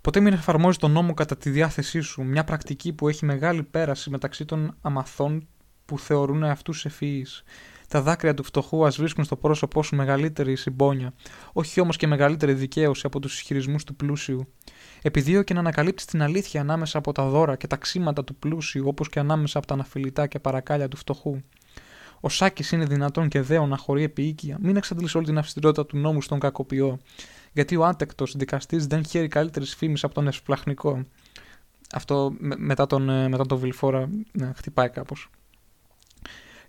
[0.00, 4.10] Ποτέ μην εφαρμόζεις τον νόμο κατά τη διάθεσή σου, μια πρακτική που έχει μεγάλη πέραση
[4.10, 5.48] μεταξύ των αμαθών
[5.84, 7.42] που θεωρούν αυτούς ευφυείς.
[7.92, 11.12] Τα δάκρυα του φτωχού ας βρίσκουν στο πρόσωπό σου μεγαλύτερη συμπόνια,
[11.52, 14.46] όχι όμως και μεγαλύτερη δικαίωση από τους ισχυρισμούς του πλούσιου.
[15.02, 19.08] Επιδίωκε να ανακαλύψεις την αλήθεια ανάμεσα από τα δώρα και τα ξύματα του πλούσιου, όπως
[19.08, 21.40] και ανάμεσα από τα αναφιλητά και παρακάλια του φτωχού.
[22.20, 24.56] Ο Σάκης είναι δυνατόν και δέο να χωρεί επίοικια.
[24.60, 26.98] Μην εξαντλείς όλη την αυστηρότητα του νόμου στον κακοποιό.
[27.52, 31.04] Γιατί ο άτεκτος δικαστής δεν χαίρει καλύτερης φήμης από τον ευσπλαχνικό.
[31.92, 35.30] Αυτό με- μετά τον, ε, μετά τον Βιλφόρα ναι, χτυπάει κάπως.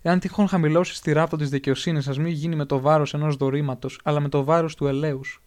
[0.06, 4.00] Εάν τυχόν χαμηλώσει τη ράπτο της δικαιοσύνης, α μην γίνει με το βάρος ενός δωρήματος,
[4.04, 5.42] αλλά με το βάρος του ελέους.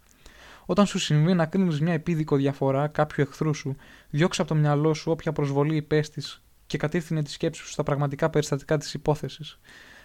[0.66, 3.76] Όταν σου συμβεί να κρίνεις μια επίδικο διαφορά κάποιου εχθρού σου,
[4.10, 8.30] διώξε από το μυαλό σου όποια προσβολή υπέστης και κατεύθυνε τη σκέψη σου στα πραγματικά
[8.30, 9.60] περιστατικά της υπόθεσης.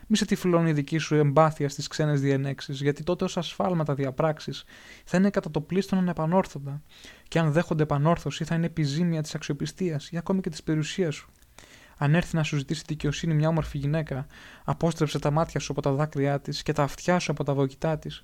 [0.06, 4.64] Μη σε τυφλώνει η δική σου εμπάθεια στις ξένες διενέξεις, γιατί τότε όσα ασφάλματα διαπράξεις
[5.04, 6.82] θα είναι κατά το πλήστον ανεπανόρθωτα,
[7.28, 11.30] και αν δέχονται επανόρθωση θα είναι επιζήμια της αξιοπιστίας ή ακόμη και της περιουσίας σου.
[12.02, 14.26] Αν έρθει να σου ζητήσει δικαιοσύνη μια όμορφη γυναίκα,
[14.64, 17.98] απόστρεψε τα μάτια σου από τα δάκρυά της και τα αυτιά σου από τα βογητά
[17.98, 18.22] της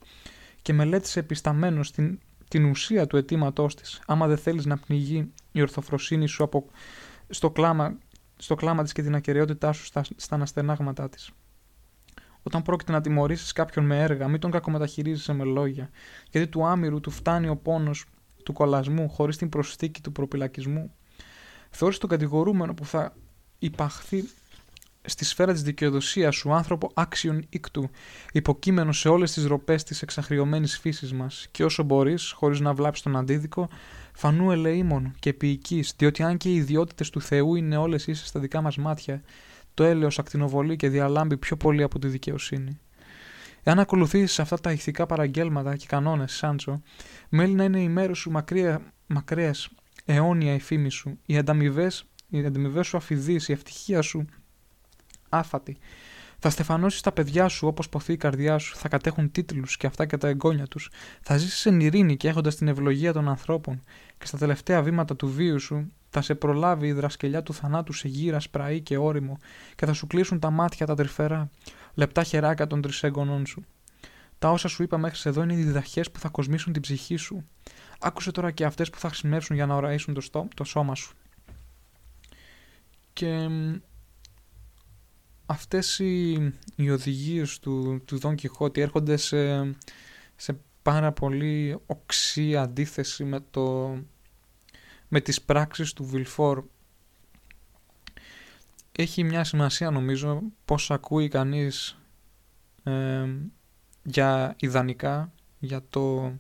[0.63, 5.61] και μελέτησε επισταμένος την, την ουσία του αιτήματός της, άμα δεν θέλεις να πνιγεί η
[5.61, 6.67] ορθοφροσύνη σου από,
[7.29, 7.99] στο, κλάμα,
[8.37, 11.31] στο κλάμα της και την ακαιρεότητά σου στα, στα αναστενάγματά της.
[12.43, 15.91] Όταν πρόκειται να τιμωρήσεις κάποιον με έργα, μην τον κακομεταχειρίζεσαι με λόγια,
[16.31, 18.05] γιατί του άμυρου του φτάνει ο πόνος
[18.45, 20.95] του κολασμού χωρίς την προσθήκη του προπυλακισμού.
[21.71, 23.13] Θεώρησε τον κατηγορούμενο που θα
[23.59, 24.29] υπαχθεί
[25.09, 27.91] στη σφαίρα της δικαιοδοσίας σου άνθρωπο άξιον ήκτου,
[28.33, 33.05] υποκείμενο σε όλες τις ροπές της εξαχριωμένης φύσης μας και όσο μπορείς, χωρίς να βλάψεις
[33.05, 33.69] τον αντίδικο,
[34.13, 38.41] φανού ελεήμων και ποιικής, διότι αν και οι ιδιότητες του Θεού είναι όλες ίσες στα
[38.41, 39.23] δικά μας μάτια,
[39.75, 42.79] το έλεος ακτινοβολεί και διαλάμπει πιο πολύ από τη δικαιοσύνη.
[43.63, 46.83] Εάν ακολουθήσει αυτά τα ηθικά παραγγέλματα και κανόνες, Σάντσο,
[47.29, 49.51] μέλη να είναι η μέρος σου μακριά, μακρέ,
[50.05, 54.25] αιώνια η φήμη σου, οι ανταμοιβές οι ανταμοιβέ σου αφιδεί, η ευτυχία σου
[55.29, 55.77] άφατη.
[56.41, 60.07] Θα στεφανώσεις τα παιδιά σου όπως ποθεί η καρδιά σου, θα κατέχουν τίτλους και αυτά
[60.07, 60.91] και τα εγγόνια τους.
[61.21, 63.81] Θα ζήσεις εν ειρήνη και έχοντας την ευλογία των ανθρώπων,
[64.19, 68.09] και στα τελευταία βήματα του βίου σου Θα σε προλάβει η δρασκελιά του θανάτου σε
[68.09, 69.39] γύρας, σπραή και όριμο
[69.75, 71.51] και θα σου κλείσουν τα μάτια τα τρυφερά,
[71.95, 73.65] λεπτά χεράκια των τρισέγγονών σου.
[74.39, 77.45] Τα όσα σου είπα μέχρι εδώ είναι οι διδαχές που θα κοσμήσουν την ψυχή σου.
[78.01, 81.17] Άκουσε τώρα και αυτές που θα χρησιμεύσουν για να οραίσουν το, στό, το σώμα σου.
[83.19, 83.49] Και
[85.47, 86.33] αυτές οι,
[86.77, 89.75] οι οδηγίες του, του Δον Κιχώτη έρχονται σε,
[90.37, 93.97] σε πάρα πολύ οξύ αντίθεση με, το,
[95.09, 96.65] με τις πράξεις του Βιλφόρ.
[98.93, 101.99] Έχει μια σημασία νομίζω πώς ακούει κανείς
[102.83, 103.27] ε,
[104.03, 106.33] για ιδανικά, για το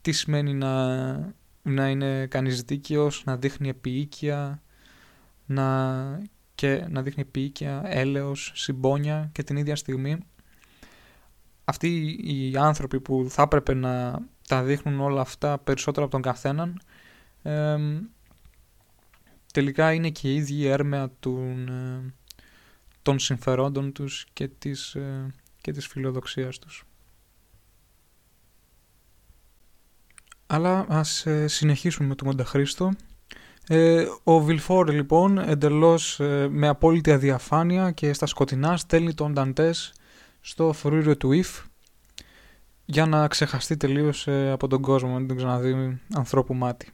[0.00, 1.14] τι σημαίνει να,
[1.62, 4.62] να είναι κανείς δίκαιος, να δείχνει επίοικια,
[5.50, 6.22] να,
[6.54, 10.18] και να δείχνει επίοικια, έλεος, συμπόνια και την ίδια στιγμή
[11.64, 16.80] αυτοί οι άνθρωποι που θα έπρεπε να τα δείχνουν όλα αυτά περισσότερο από τον καθέναν
[19.52, 22.14] τελικά είναι και οι ίδιοι έρμεα των, ε,
[23.02, 26.84] των συμφερόντων τους και της, ε, και της φιλοδοξίας τους.
[30.46, 32.92] Αλλά ας ε, συνεχίσουμε με τον Μονταχρήστο.
[33.72, 39.92] Ε, ο Βιλφόρ λοιπόν εντελώς ε, με απόλυτη αδιαφάνεια και στα σκοτεινά στέλνει τον Νταντές
[40.40, 41.60] στο φρούριο του Ιφ
[42.84, 46.88] για να ξεχαστεί τελείως ε, από τον κόσμο, να μην τον ξαναδεί ανθρώπου μάτι.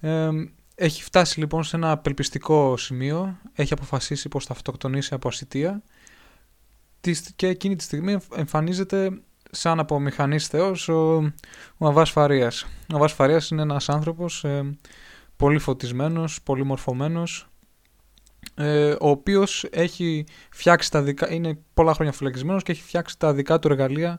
[0.00, 0.28] Ε,
[0.74, 5.82] έχει φτάσει λοιπόν σε ένα απελπιστικό σημείο, έχει αποφασίσει πως θα αυτοκτονήσει από ασυτεία
[7.36, 9.20] και εκείνη τη στιγμή εμφανίζεται
[9.50, 11.16] σαν από μηχανής θεός ο,
[11.76, 12.66] ο Αβάς Φαρίας.
[12.92, 14.78] Ο Αβάς Φαρίας είναι ένας άνθρωπος ε,
[15.36, 17.48] πολύ φωτισμένος, πολύ μορφωμένος,
[18.54, 23.32] ε, ο οποίος έχει φτιάξει τα δικά, είναι πολλά χρόνια φυλακισμένος και έχει φτιάξει τα
[23.34, 24.18] δικά του εργαλεία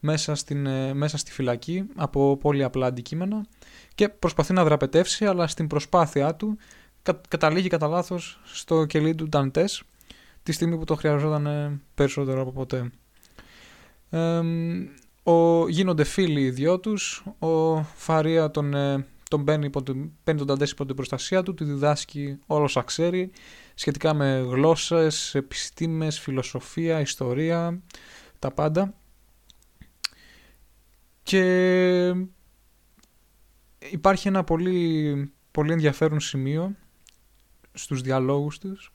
[0.00, 3.46] μέσα, στην, ε, μέσα στη φυλακή από πολύ απλά αντικείμενα
[3.94, 6.58] και προσπαθεί να δραπετεύσει αλλά στην προσπάθειά του
[7.02, 9.82] κα, καταλήγει κατά λάθος στο κελί του Νταντές
[10.42, 12.90] τη στιγμή που το χρειαζόταν ε, περισσότερο από ποτέ.
[14.10, 14.40] Ε,
[15.22, 19.70] ο, γίνονται φίλοι οι δυο τους, ο Φαρία τον, ε, τον παίρνει,
[20.24, 23.30] παίρνει τον Νταντές υπό την προστασία του, του διδάσκει όλο όσα ξέρει
[23.74, 27.82] σχετικά με γλώσσες, επιστήμες, φιλοσοφία, ιστορία,
[28.38, 28.94] τα πάντα.
[31.22, 32.14] Και
[33.90, 36.74] υπάρχει ένα πολύ, πολύ ενδιαφέρον σημείο
[37.72, 38.92] στους διαλόγους τους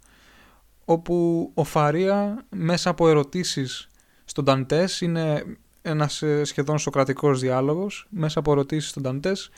[0.86, 3.90] όπου ο Φαρία μέσα από ερωτήσεις
[4.26, 5.44] στον Ταντές είναι
[5.82, 9.50] ένας ε, σχεδόν σοκρατικός διάλογος μέσα από ερωτήσεις στον Ταντές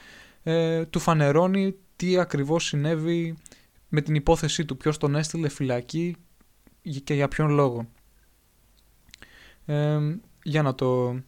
[0.43, 3.37] ε, του φανερώνει τι ακριβώς συνέβη
[3.89, 6.15] με την υπόθεσή του ποιος τον έστειλε φυλακή
[7.03, 7.87] και για ποιον λόγο
[9.65, 9.99] ε,
[10.43, 11.19] για να το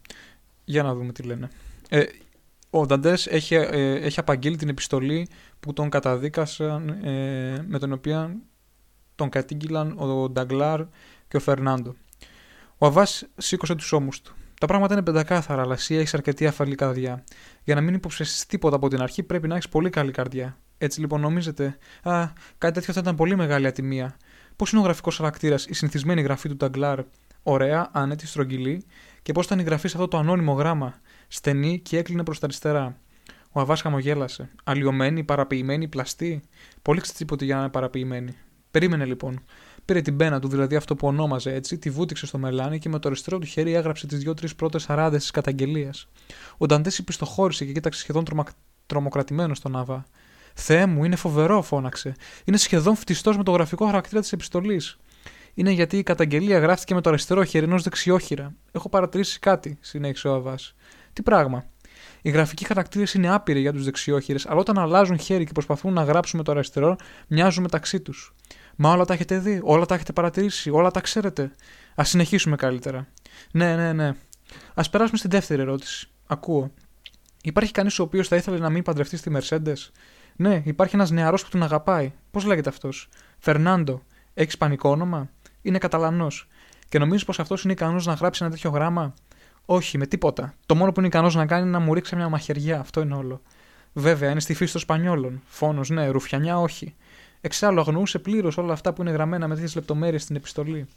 [0.65, 1.49] για να δούμε τι λένε.
[1.89, 2.03] Ε,
[2.69, 5.27] ο Νταντές έχει, ε, έχει απαγγείλει την επιστολή
[5.59, 8.35] που τον καταδίκασαν ε, με την οποία
[9.15, 10.85] τον κατήγγυλαν ο Νταγκλάρ
[11.27, 11.95] και ο Φερνάντο.
[12.77, 14.35] Ο Αβάς σήκωσε τους ώμους του.
[14.63, 17.23] Τα πράγματα είναι πεντακάθαρα, αλλά εσύ έχεις αρκετή αφαλή καρδιά.
[17.63, 20.57] Για να μην υποψεσθεί τίποτα από την αρχή, πρέπει να έχεις πολύ καλή καρδιά.
[20.77, 24.17] Έτσι λοιπόν νομίζετε, Α, κάτι τέτοιο θα ήταν πολύ μεγάλη ατιμία.
[24.55, 26.99] Πώς είναι ο γραφικός χαρακτήρας, η συνηθισμένη γραφή του Νταγκλάρ,
[27.43, 28.85] ωραία, άνετη, στρογγυλή,
[29.21, 30.93] και πώς ήταν η γραφή σε αυτό το ανώνυμο γράμμα,
[31.27, 32.97] στενή και έκλεινε προς τα αριστερά.
[33.51, 34.49] Ο Αβάς χαμογέλασε.
[34.63, 36.41] Αλλοιωμένη, παραποιημένη, πλαστή.
[36.81, 38.35] Πολύ ξετσίποτη για να είναι παραποιημένη.
[38.71, 39.43] Περίμενε λοιπόν.
[39.85, 42.99] Πήρε την πένα του, δηλαδή αυτό που ονόμαζε έτσι, τη βούτυξε στο μελάνι και με
[42.99, 46.07] το αριστερό του χέρι έγραψε τις δύο-τρεις πρώτες αράδες της καταγγελίας.
[46.57, 48.43] Ο Νταντές υπηστοχώρησε και κοίταξε σχεδόν τρομα...
[48.85, 50.05] τρομοκρατημένο στον Αβά.
[50.53, 52.15] Θεέ μου, είναι φοβερό, φώναξε.
[52.45, 54.97] Είναι σχεδόν φτιστός με το γραφικό χαρακτήρα της επιστολής
[55.53, 58.53] είναι γιατί η καταγγελία γράφτηκε με το αριστερό χέρι ενός δεξιόχειρα.
[58.71, 60.75] Έχω παρατηρήσει κάτι, συνέχισε ο Αβάς.
[61.13, 61.65] Τι πράγμα.
[62.21, 66.03] Οι γραφικοί χαρακτήρες είναι άπειροι για τους δεξιόχειρες, αλλά όταν αλλάζουν χέρι και προσπαθούν να
[66.03, 66.95] γράψουν με το αριστερό,
[67.27, 68.33] μοιάζουν μεταξύ τους.
[68.75, 71.51] Μα όλα τα έχετε δει, όλα τα έχετε παρατηρήσει, όλα τα ξέρετε.
[71.95, 73.07] Α συνεχίσουμε καλύτερα.
[73.51, 74.07] Ναι, ναι, ναι.
[74.73, 76.07] Α περάσουμε στην δεύτερη ερώτηση.
[76.27, 76.71] Ακούω.
[77.43, 79.91] Υπάρχει κανείς ο οποίος θα ήθελε να μην παντρευτεί στη Mercedes;
[80.35, 82.13] Ναι, υπάρχει ένας νεαρός που τον αγαπάει.
[82.31, 84.01] Πώς λέγεται αυτός; Φερνάντο.
[84.33, 85.29] Έχεις πανικό όνομα;
[85.61, 86.47] Είναι Καταλανός.
[86.89, 89.13] Και νομίζεις πως αυτός είναι ικανός να γράψει ένα τέτοιο γράμμα;
[89.65, 90.53] Όχι, με τίποτα.
[90.65, 92.79] Το μόνο που είναι ικανός να κάνει είναι να μου ρίξει μια μαχαιριά.
[92.79, 93.41] Αυτό είναι όλο.
[93.93, 95.41] Βέβαια, είναι στη φύση των Σπανιόλων.
[95.45, 96.95] Φόνος, ναι, ρουφιανιά, όχι.
[97.45, 100.87] Εξάλλου, αγνοούσε πλήρως όλα αυτά που είναι γραμμένα με τέτοιες λεπτομέρειες στην επιστολή.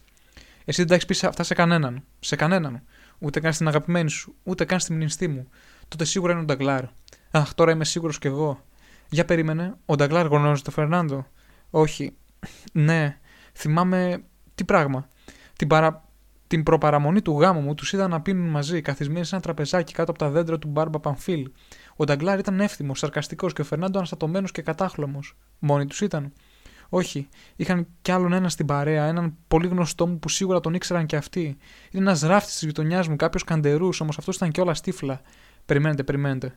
[0.65, 2.03] Εσύ δεν τα έχεις πει αυτά σε κανέναν.
[2.21, 2.83] Σε κανέναν.
[3.19, 5.49] Ούτε καν στην αγαπημένη σου, ούτε καν στη μνηστή μου.
[5.89, 6.85] Τότε σίγουρα είναι ο Νταγκλάρ.
[7.31, 8.65] Αχ, τώρα είμαι σίγουρος κι εγώ.
[9.09, 11.27] Για περίμενε, ο Νταγκλάρ γνώριζε τον Φερνάντο.
[11.71, 12.17] Όχι.
[12.73, 13.19] Ναι,
[13.53, 14.23] θυμάμαι
[14.55, 15.09] τι πράγμα.
[15.57, 16.09] Την παρα...
[16.47, 20.11] την προπαραμονή του γάμου μου τους είδα να πίνουν μαζί, καθισμένοι σε ένα τραπεζάκι κάτω
[20.11, 21.51] από τα δέντρα του Μπάρμπα Παμφίλ.
[21.97, 25.37] Ο Νταγκλάρ ήταν εύθυμος, σαρκαστικός και ο Φερνάντο αναστατωμένος και κατάχλωμος.
[25.59, 26.33] Μόνοι τους ήταν.
[26.89, 31.07] Όχι, είχαν κι άλλον ένα στην παρέα, έναν πολύ γνωστό μου που σίγουρα τον ήξεραν
[31.07, 31.57] κι αυτοί.
[31.91, 35.21] Είναι ένας ράφτης της γειτονιάς μου, κάποιος καντερού, όμως αυτός ήταν κιόλας τύφλα.
[35.67, 36.55] Περιμένετε, περιμένετε.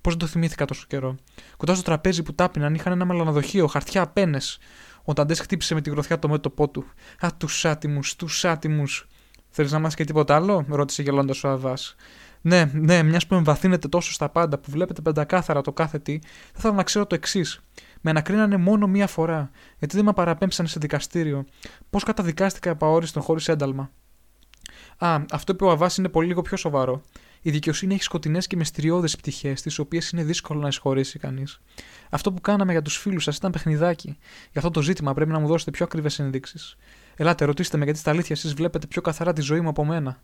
[0.00, 1.16] Πώς δεν το θυμήθηκα τόσο καιρό.
[1.56, 4.58] Κοντά στο τραπέζι που τάπιναν είχαν ένα μελανοδοχείο, χαρτιά, πένες.
[5.04, 6.84] Ο Νταντές χτύπησε με τη γροθιά το μέτωπό του.
[7.20, 9.08] Α, τους άτιμους, τους άτιμους.
[9.48, 11.94] Θέλεις να μάθεις και τίποτα άλλο, ρώτησε γελώντας ο Αβάς.
[12.40, 16.54] Ναι, ναι, μιας που εμβαθύνεται τόσο στα πάντα που βλέπετε πεντακάθαρα το κάθε τι, θα
[16.56, 17.60] ήθελα να ξέρω το εξής.
[18.00, 21.44] Με ανακρίνανε μόνο μία φορά, γιατί δεν με παραπέμψαν σε δικαστήριο.
[21.90, 23.90] Πώς καταδικάστηκα επαόριστον χωρίς ένταλμα;
[24.98, 27.02] Α, αυτό που ο Αβάς είναι πολύ λίγο πιο σοβαρό.
[27.42, 31.60] Η δικαιοσύνη έχει σκοτεινές και μυστηριώδεις πτυχές, τις οποίες είναι δύσκολο να εισχωρήσει κανείς.
[32.10, 34.16] Αυτό που κάναμε για τους φίλους σας ήταν παιχνιδάκι.
[34.52, 36.76] Για αυτό το ζήτημα πρέπει να μου δώσετε πιο ακριβές ενδείξεις.
[37.16, 40.22] Ελάτε, ρωτήστε με γιατί στα αλήθεια εσείς βλέπετε πιο καθαρά τη ζωή μου από μένα.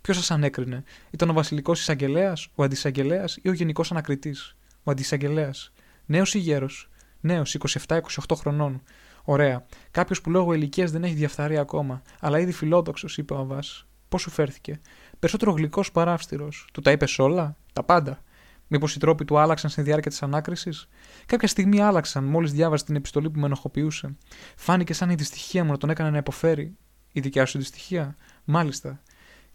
[0.00, 5.72] Ποιος σας ανέκρινε, Ήταν ο βασιλικός εισαγγελέας, ο αντισαγγελέας ή ο γενικός ανακριτής; Ο αντισαγγελέας.
[6.06, 6.90] Νέος ή γέρος;
[7.20, 8.82] Νέος, 27-28 χρονών.
[9.24, 9.66] Ωραία.
[9.90, 13.86] Κάποιος που λόγω ηλικίας δεν έχει διαφθαρεί ακόμα, αλλά ήδη φιλόδοξος, είπε ο Αβάς.
[14.08, 14.80] Πώς σου φέρθηκε;
[15.18, 16.68] Περισσότερο γλυκός παρά αυστηρός.
[16.72, 18.22] Του τα είπες όλα, τα πάντα.
[18.66, 20.88] Μήπως οι τρόποι του άλλαξαν στη διάρκεια της ανάκρισης;
[21.26, 24.16] Κάποια στιγμή άλλαξαν μόλις διάβασε την επιστολή που με ενοχοποιούσε.
[24.56, 26.76] Φάνηκε σαν η δυστυχία μου να τον έκανε να υποφέρει.
[27.12, 29.02] Η δικιά σου δυστυχία; Μάλιστα.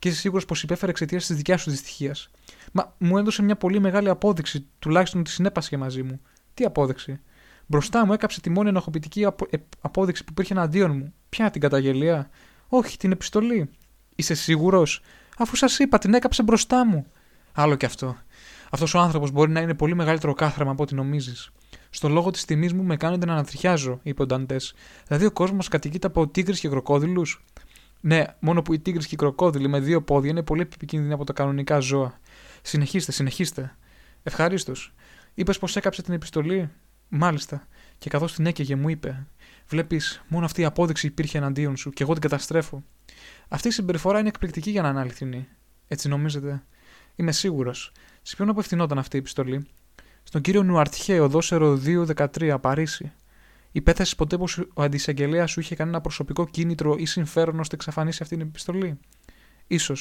[0.06, 2.30] Και είσαι σίγουρος πως υπέφερε εξαιτίας της δικιάς σου δυστυχίας.
[2.72, 6.22] Μα μου έδωσε μια πολύ μεγάλη απόδειξη, τουλάχιστον ότι συνέπασχε μαζί μου.
[6.54, 7.20] Τι απόδειξη;
[7.66, 9.48] Μπροστά μου έκαψε τη μόνη ενοχοποιητική απο...
[9.50, 9.58] ε...
[9.82, 11.14] απόδειξη που υπήρχε εναντίον μου.
[11.30, 12.30] Ποια την καταγγελία;
[12.68, 13.70] Όχι, την επιστολή.
[14.16, 15.02] Είσαι σίγουρος,
[15.38, 17.06] αφού σας είπα, την έκαψε μπροστά μου.
[17.54, 18.18] Άλλο κι αυτό.
[18.70, 21.52] Αυτός ο άνθρωπος μπορεί να είναι πολύ μεγαλύτερο κάθραμα από ό,τι νομίζεις.
[21.90, 24.74] Στο λόγο της τιμής μου με κάνετε να ανατριχιάζω, είπε ο Νταντές.
[25.08, 27.46] Δηλαδή ο κόσμος κατοικείται από τίγρες και κροκόδηλους;
[28.06, 31.24] Ναι, μόνο που οι τίγρες και οι κροκόδηλοι με δύο πόδια είναι πολύ επικίνδυνοι από
[31.24, 32.20] τα κανονικά ζώα.
[32.62, 33.76] Συνεχίστε, συνεχίστε.
[34.24, 34.94] Ευχαρίστως.
[35.34, 36.70] Είπες πως έκαψε την επιστολή;
[37.10, 37.68] Μάλιστα.
[37.98, 39.28] Και καθώς την έκαιγε, μου είπε:
[39.68, 42.84] Βλέπεις, μόνο αυτή η απόδειξη υπήρχε εναντίον σου και εγώ την καταστρέφω.
[43.48, 45.48] Αυτή η συμπεριφορά είναι εκπληκτική για να είναι αληθινή.
[45.88, 46.64] Έτσι νομίζετε.
[47.16, 47.92] Είμαι σίγουρος.
[48.22, 49.68] Σε ποιον απευθυνόταν αυτή η επιστολή;
[50.24, 53.12] Στον κύριο Νουαρτιέ, οδόσερο 213, Παρίσι.
[53.76, 58.38] Υπέθεσες ποτέ πως ο αντισαγγελέας σου είχε κανένα προσωπικό κίνητρο ή συμφέρον ώστε εξαφανίσει αυτή
[58.38, 59.00] την επιστολή;
[59.78, 59.94] σω.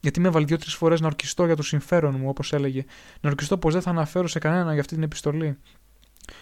[0.00, 2.84] Γιατί με έβαλε δύο-τρει φορές να ορκιστώ για το συμφέρον μου, όπως έλεγε.
[3.20, 5.58] Να ορκιστώ πως δεν θα αναφέρω σε κανένα για αυτή την επιστολή.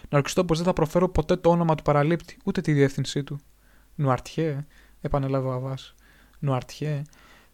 [0.08, 3.40] Να ορκιστώ πως δεν θα προφέρω ποτέ το όνομα του παραλήπτη, ούτε τη διεύθυνσή του.
[3.94, 4.66] Νουαρτιέ,
[5.00, 5.94] επανέλαβε ο Αβάς.
[6.38, 7.02] Νουαρτιέ.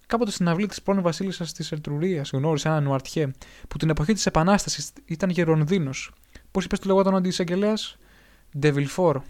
[0.06, 3.30] Κάποτε στην αυλή της πρώην Βασίλισσας της Ερτρουρίας γνώρισε έναν Νουαρτιέ,
[3.68, 6.12] που την εποχή της Επανάστασης ήταν γερονδίνος.
[6.50, 7.98] Πώς είπες του λεγόταν ο αντισαγγελέας,
[8.58, 9.20] Ντεβιλφόρ.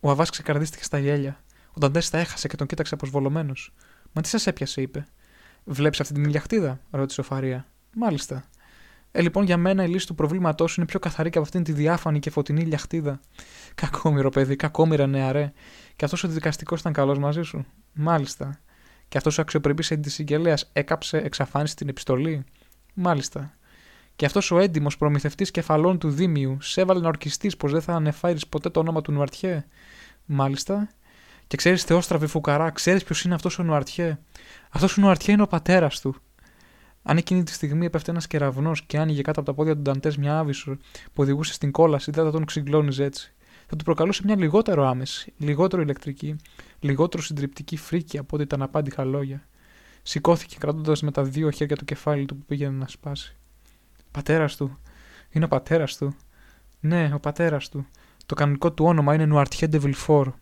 [0.00, 1.44] Ο Αβάς ξεκαρδίστηκε στα γέλια.
[1.68, 3.74] Ο Νταντές τα έχασε και τον κοίταξε αποσβολωμένος.
[4.12, 5.06] Μα τι σας έπιασε, είπε.
[5.64, 7.66] Βλέπεις αυτή την ηλιαχτίδα, ρώτησε ο Φαρία.
[7.94, 8.44] Μάλιστα.
[9.10, 11.72] Ε, λοιπόν, για μένα η λύση του προβλήματός είναι πιο καθαρή και από αυτήν τη
[11.72, 13.20] διάφανη και φωτεινή ηλιαχτίδα.
[13.74, 15.52] Κακόμοιρο παιδί, κακόμοιρα νεαρέ.
[15.96, 17.66] Και αυτός ο δικαστικός ήταν καλός μαζί σου.
[17.92, 18.60] Μάλιστα.
[19.08, 22.44] Και αυτός ο αξιοπρεπής αντισυγγελέα έκαψε, εξαφάνιση την επιστολή.
[22.94, 23.54] Μάλιστα.
[24.22, 27.94] Και αυτός ο έντιμος προμηθευτής κεφαλών του Δήμιου σε έβαλε να ορκιστείς πως δεν θα
[27.94, 29.64] ανεφάρει ποτέ το όνομα του Νουαρτιέ;
[30.24, 30.88] Μάλιστα.
[31.46, 34.18] Και ξέρεις, Θεόστραβη Φουκαρά, ξέρεις ποιος είναι αυτός ο Νουαρτιέ;
[34.70, 36.14] Αυτός ο Νουαρτιέ είναι ο πατέρας του.
[37.02, 40.16] Αν εκείνη τη στιγμή έπεφτε ένας κεραυνός και άνοιγε κάτω από τα πόδια του Νταντές
[40.16, 43.34] μια άβυσο που οδηγούσε στην κόλαση, δεν θα τον ξυγκλώνιζε έτσι.
[43.66, 46.36] Θα του προκαλούσε μια λιγότερο άμεση, λιγότερο ηλεκτρική,
[46.80, 49.48] λιγότερο συντριπτική φρίκη από ό,τι τα αναπάντηχα λόγια.
[50.02, 53.36] Σηκώθηκε κρατώντας με τα δύο χέρια το κεφάλι του που πήγαινε να σπάσει.
[54.12, 54.78] Πατέρας του.
[55.30, 56.16] Είναι ο πατέρας του.
[56.80, 57.86] Ναι, ο πατέρας του.
[58.26, 60.32] Το κανονικό του όνομα είναι Νουαρτιέ Ντεβιλφόρ.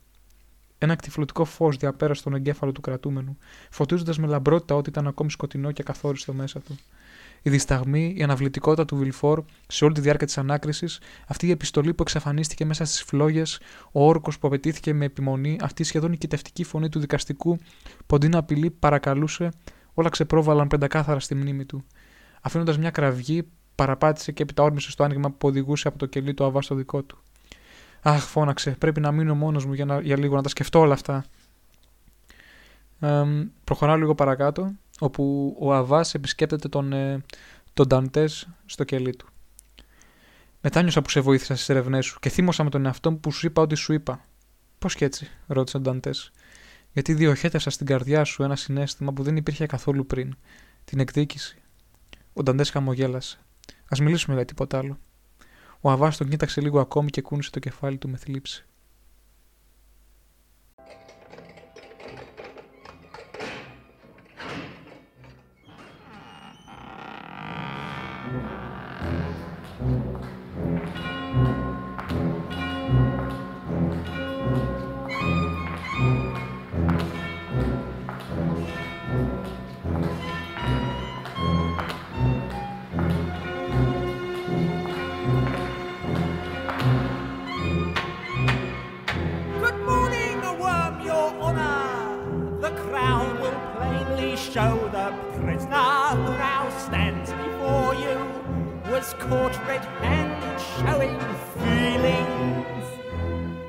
[0.79, 3.37] Ένα κτυφλωτικό φως διαπέρασε τον εγκέφαλο του κρατούμενου,
[3.71, 6.79] φωτίζοντας με λαμπρότητα ό,τι ήταν ακόμη σκοτεινό και ακαθόριστο μέσα του.
[7.43, 11.95] Η δισταγμή, η αναβλητικότητα του Βιλφόρ σε όλη τη διάρκεια της ανάκρισης, αυτή η επιστολή
[11.95, 13.61] που εξαφανίστηκε μέσα στις φλόγες,
[13.93, 17.59] ο όρκος που απαιτήθηκε με επιμονή, αυτή η σχεδόν νικητευτική φωνή του δικαστικού
[18.07, 19.51] που αντί να απειλεί παρακαλούσε,
[19.95, 21.85] όλα ξεπρόβαλαν πεντακάθαρα στη μνήμη του.
[22.41, 23.49] Αφήνοντας μια κραυγή,
[23.81, 27.03] παραπάτησε και έπειτα όρμησε στο άνοιγμα που οδηγούσε από το κελί του αβά στο δικό
[27.03, 27.19] του.
[28.03, 28.71] Αχ, φώναξε.
[28.71, 31.25] Πρέπει να μείνω μόνος μου για, να, για λίγο να τα σκεφτώ όλα αυτά.
[33.01, 33.25] Ε,
[33.65, 37.25] προχωράω λίγο παρακάτω, όπου ο Αβάς επισκέπτεται τον, ε,
[37.75, 39.29] τον Νταντές στο κελί του.
[40.61, 43.47] Μετάνιωσα που σε βοήθησα στις ερευνές σου και θύμωσα με τον εαυτό μου που σου
[43.47, 44.25] είπα ό,τι σου είπα.
[44.79, 46.33] Πώς και έτσι, ρώτησε ο Νταντές.
[46.93, 50.35] Γιατί διοχέτευσα στην καρδιά σου ένα συνέστημα που δεν υπήρχε καθόλου πριν.
[50.85, 51.59] Την εκδίκηση.
[52.33, 53.41] Ο Νταντές χαμογέλασε.
[53.99, 54.99] Α μιλήσουμε για τίποτα άλλο.
[55.81, 58.65] Ο Αβάς τον κοίταξε λίγο ακόμη και κούνησε το κεφάλι του με θλίψη.
[99.31, 101.17] portrait and showing
[101.55, 102.87] feelings,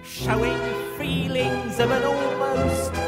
[0.03, 0.59] showing
[0.97, 3.01] feelings of an almost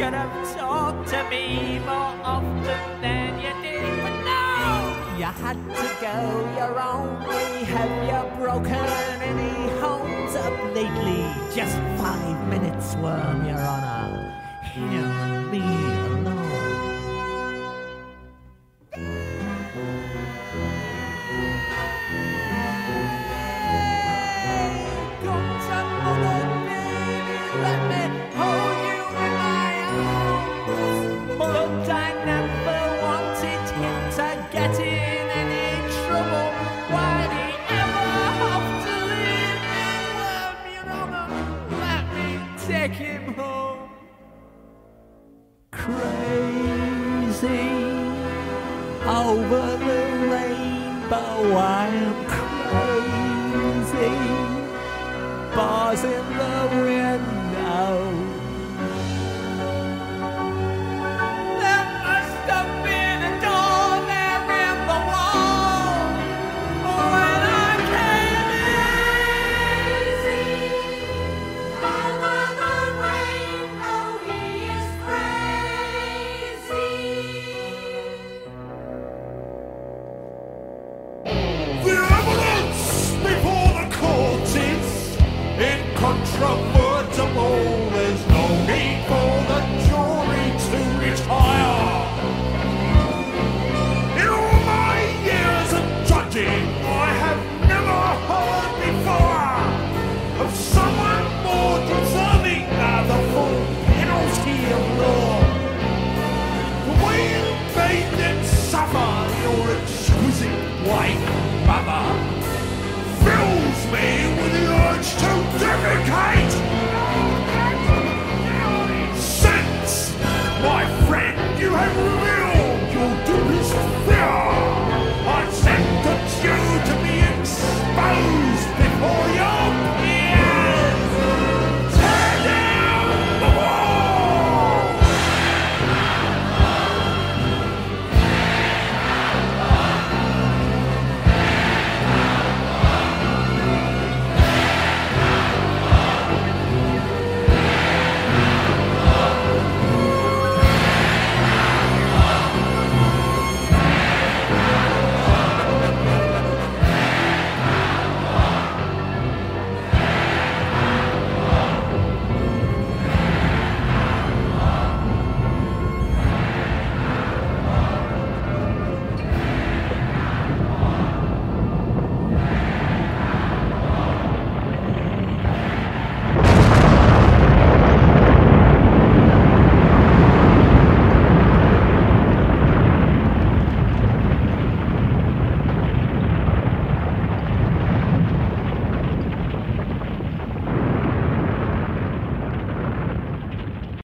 [0.00, 0.39] Shut up.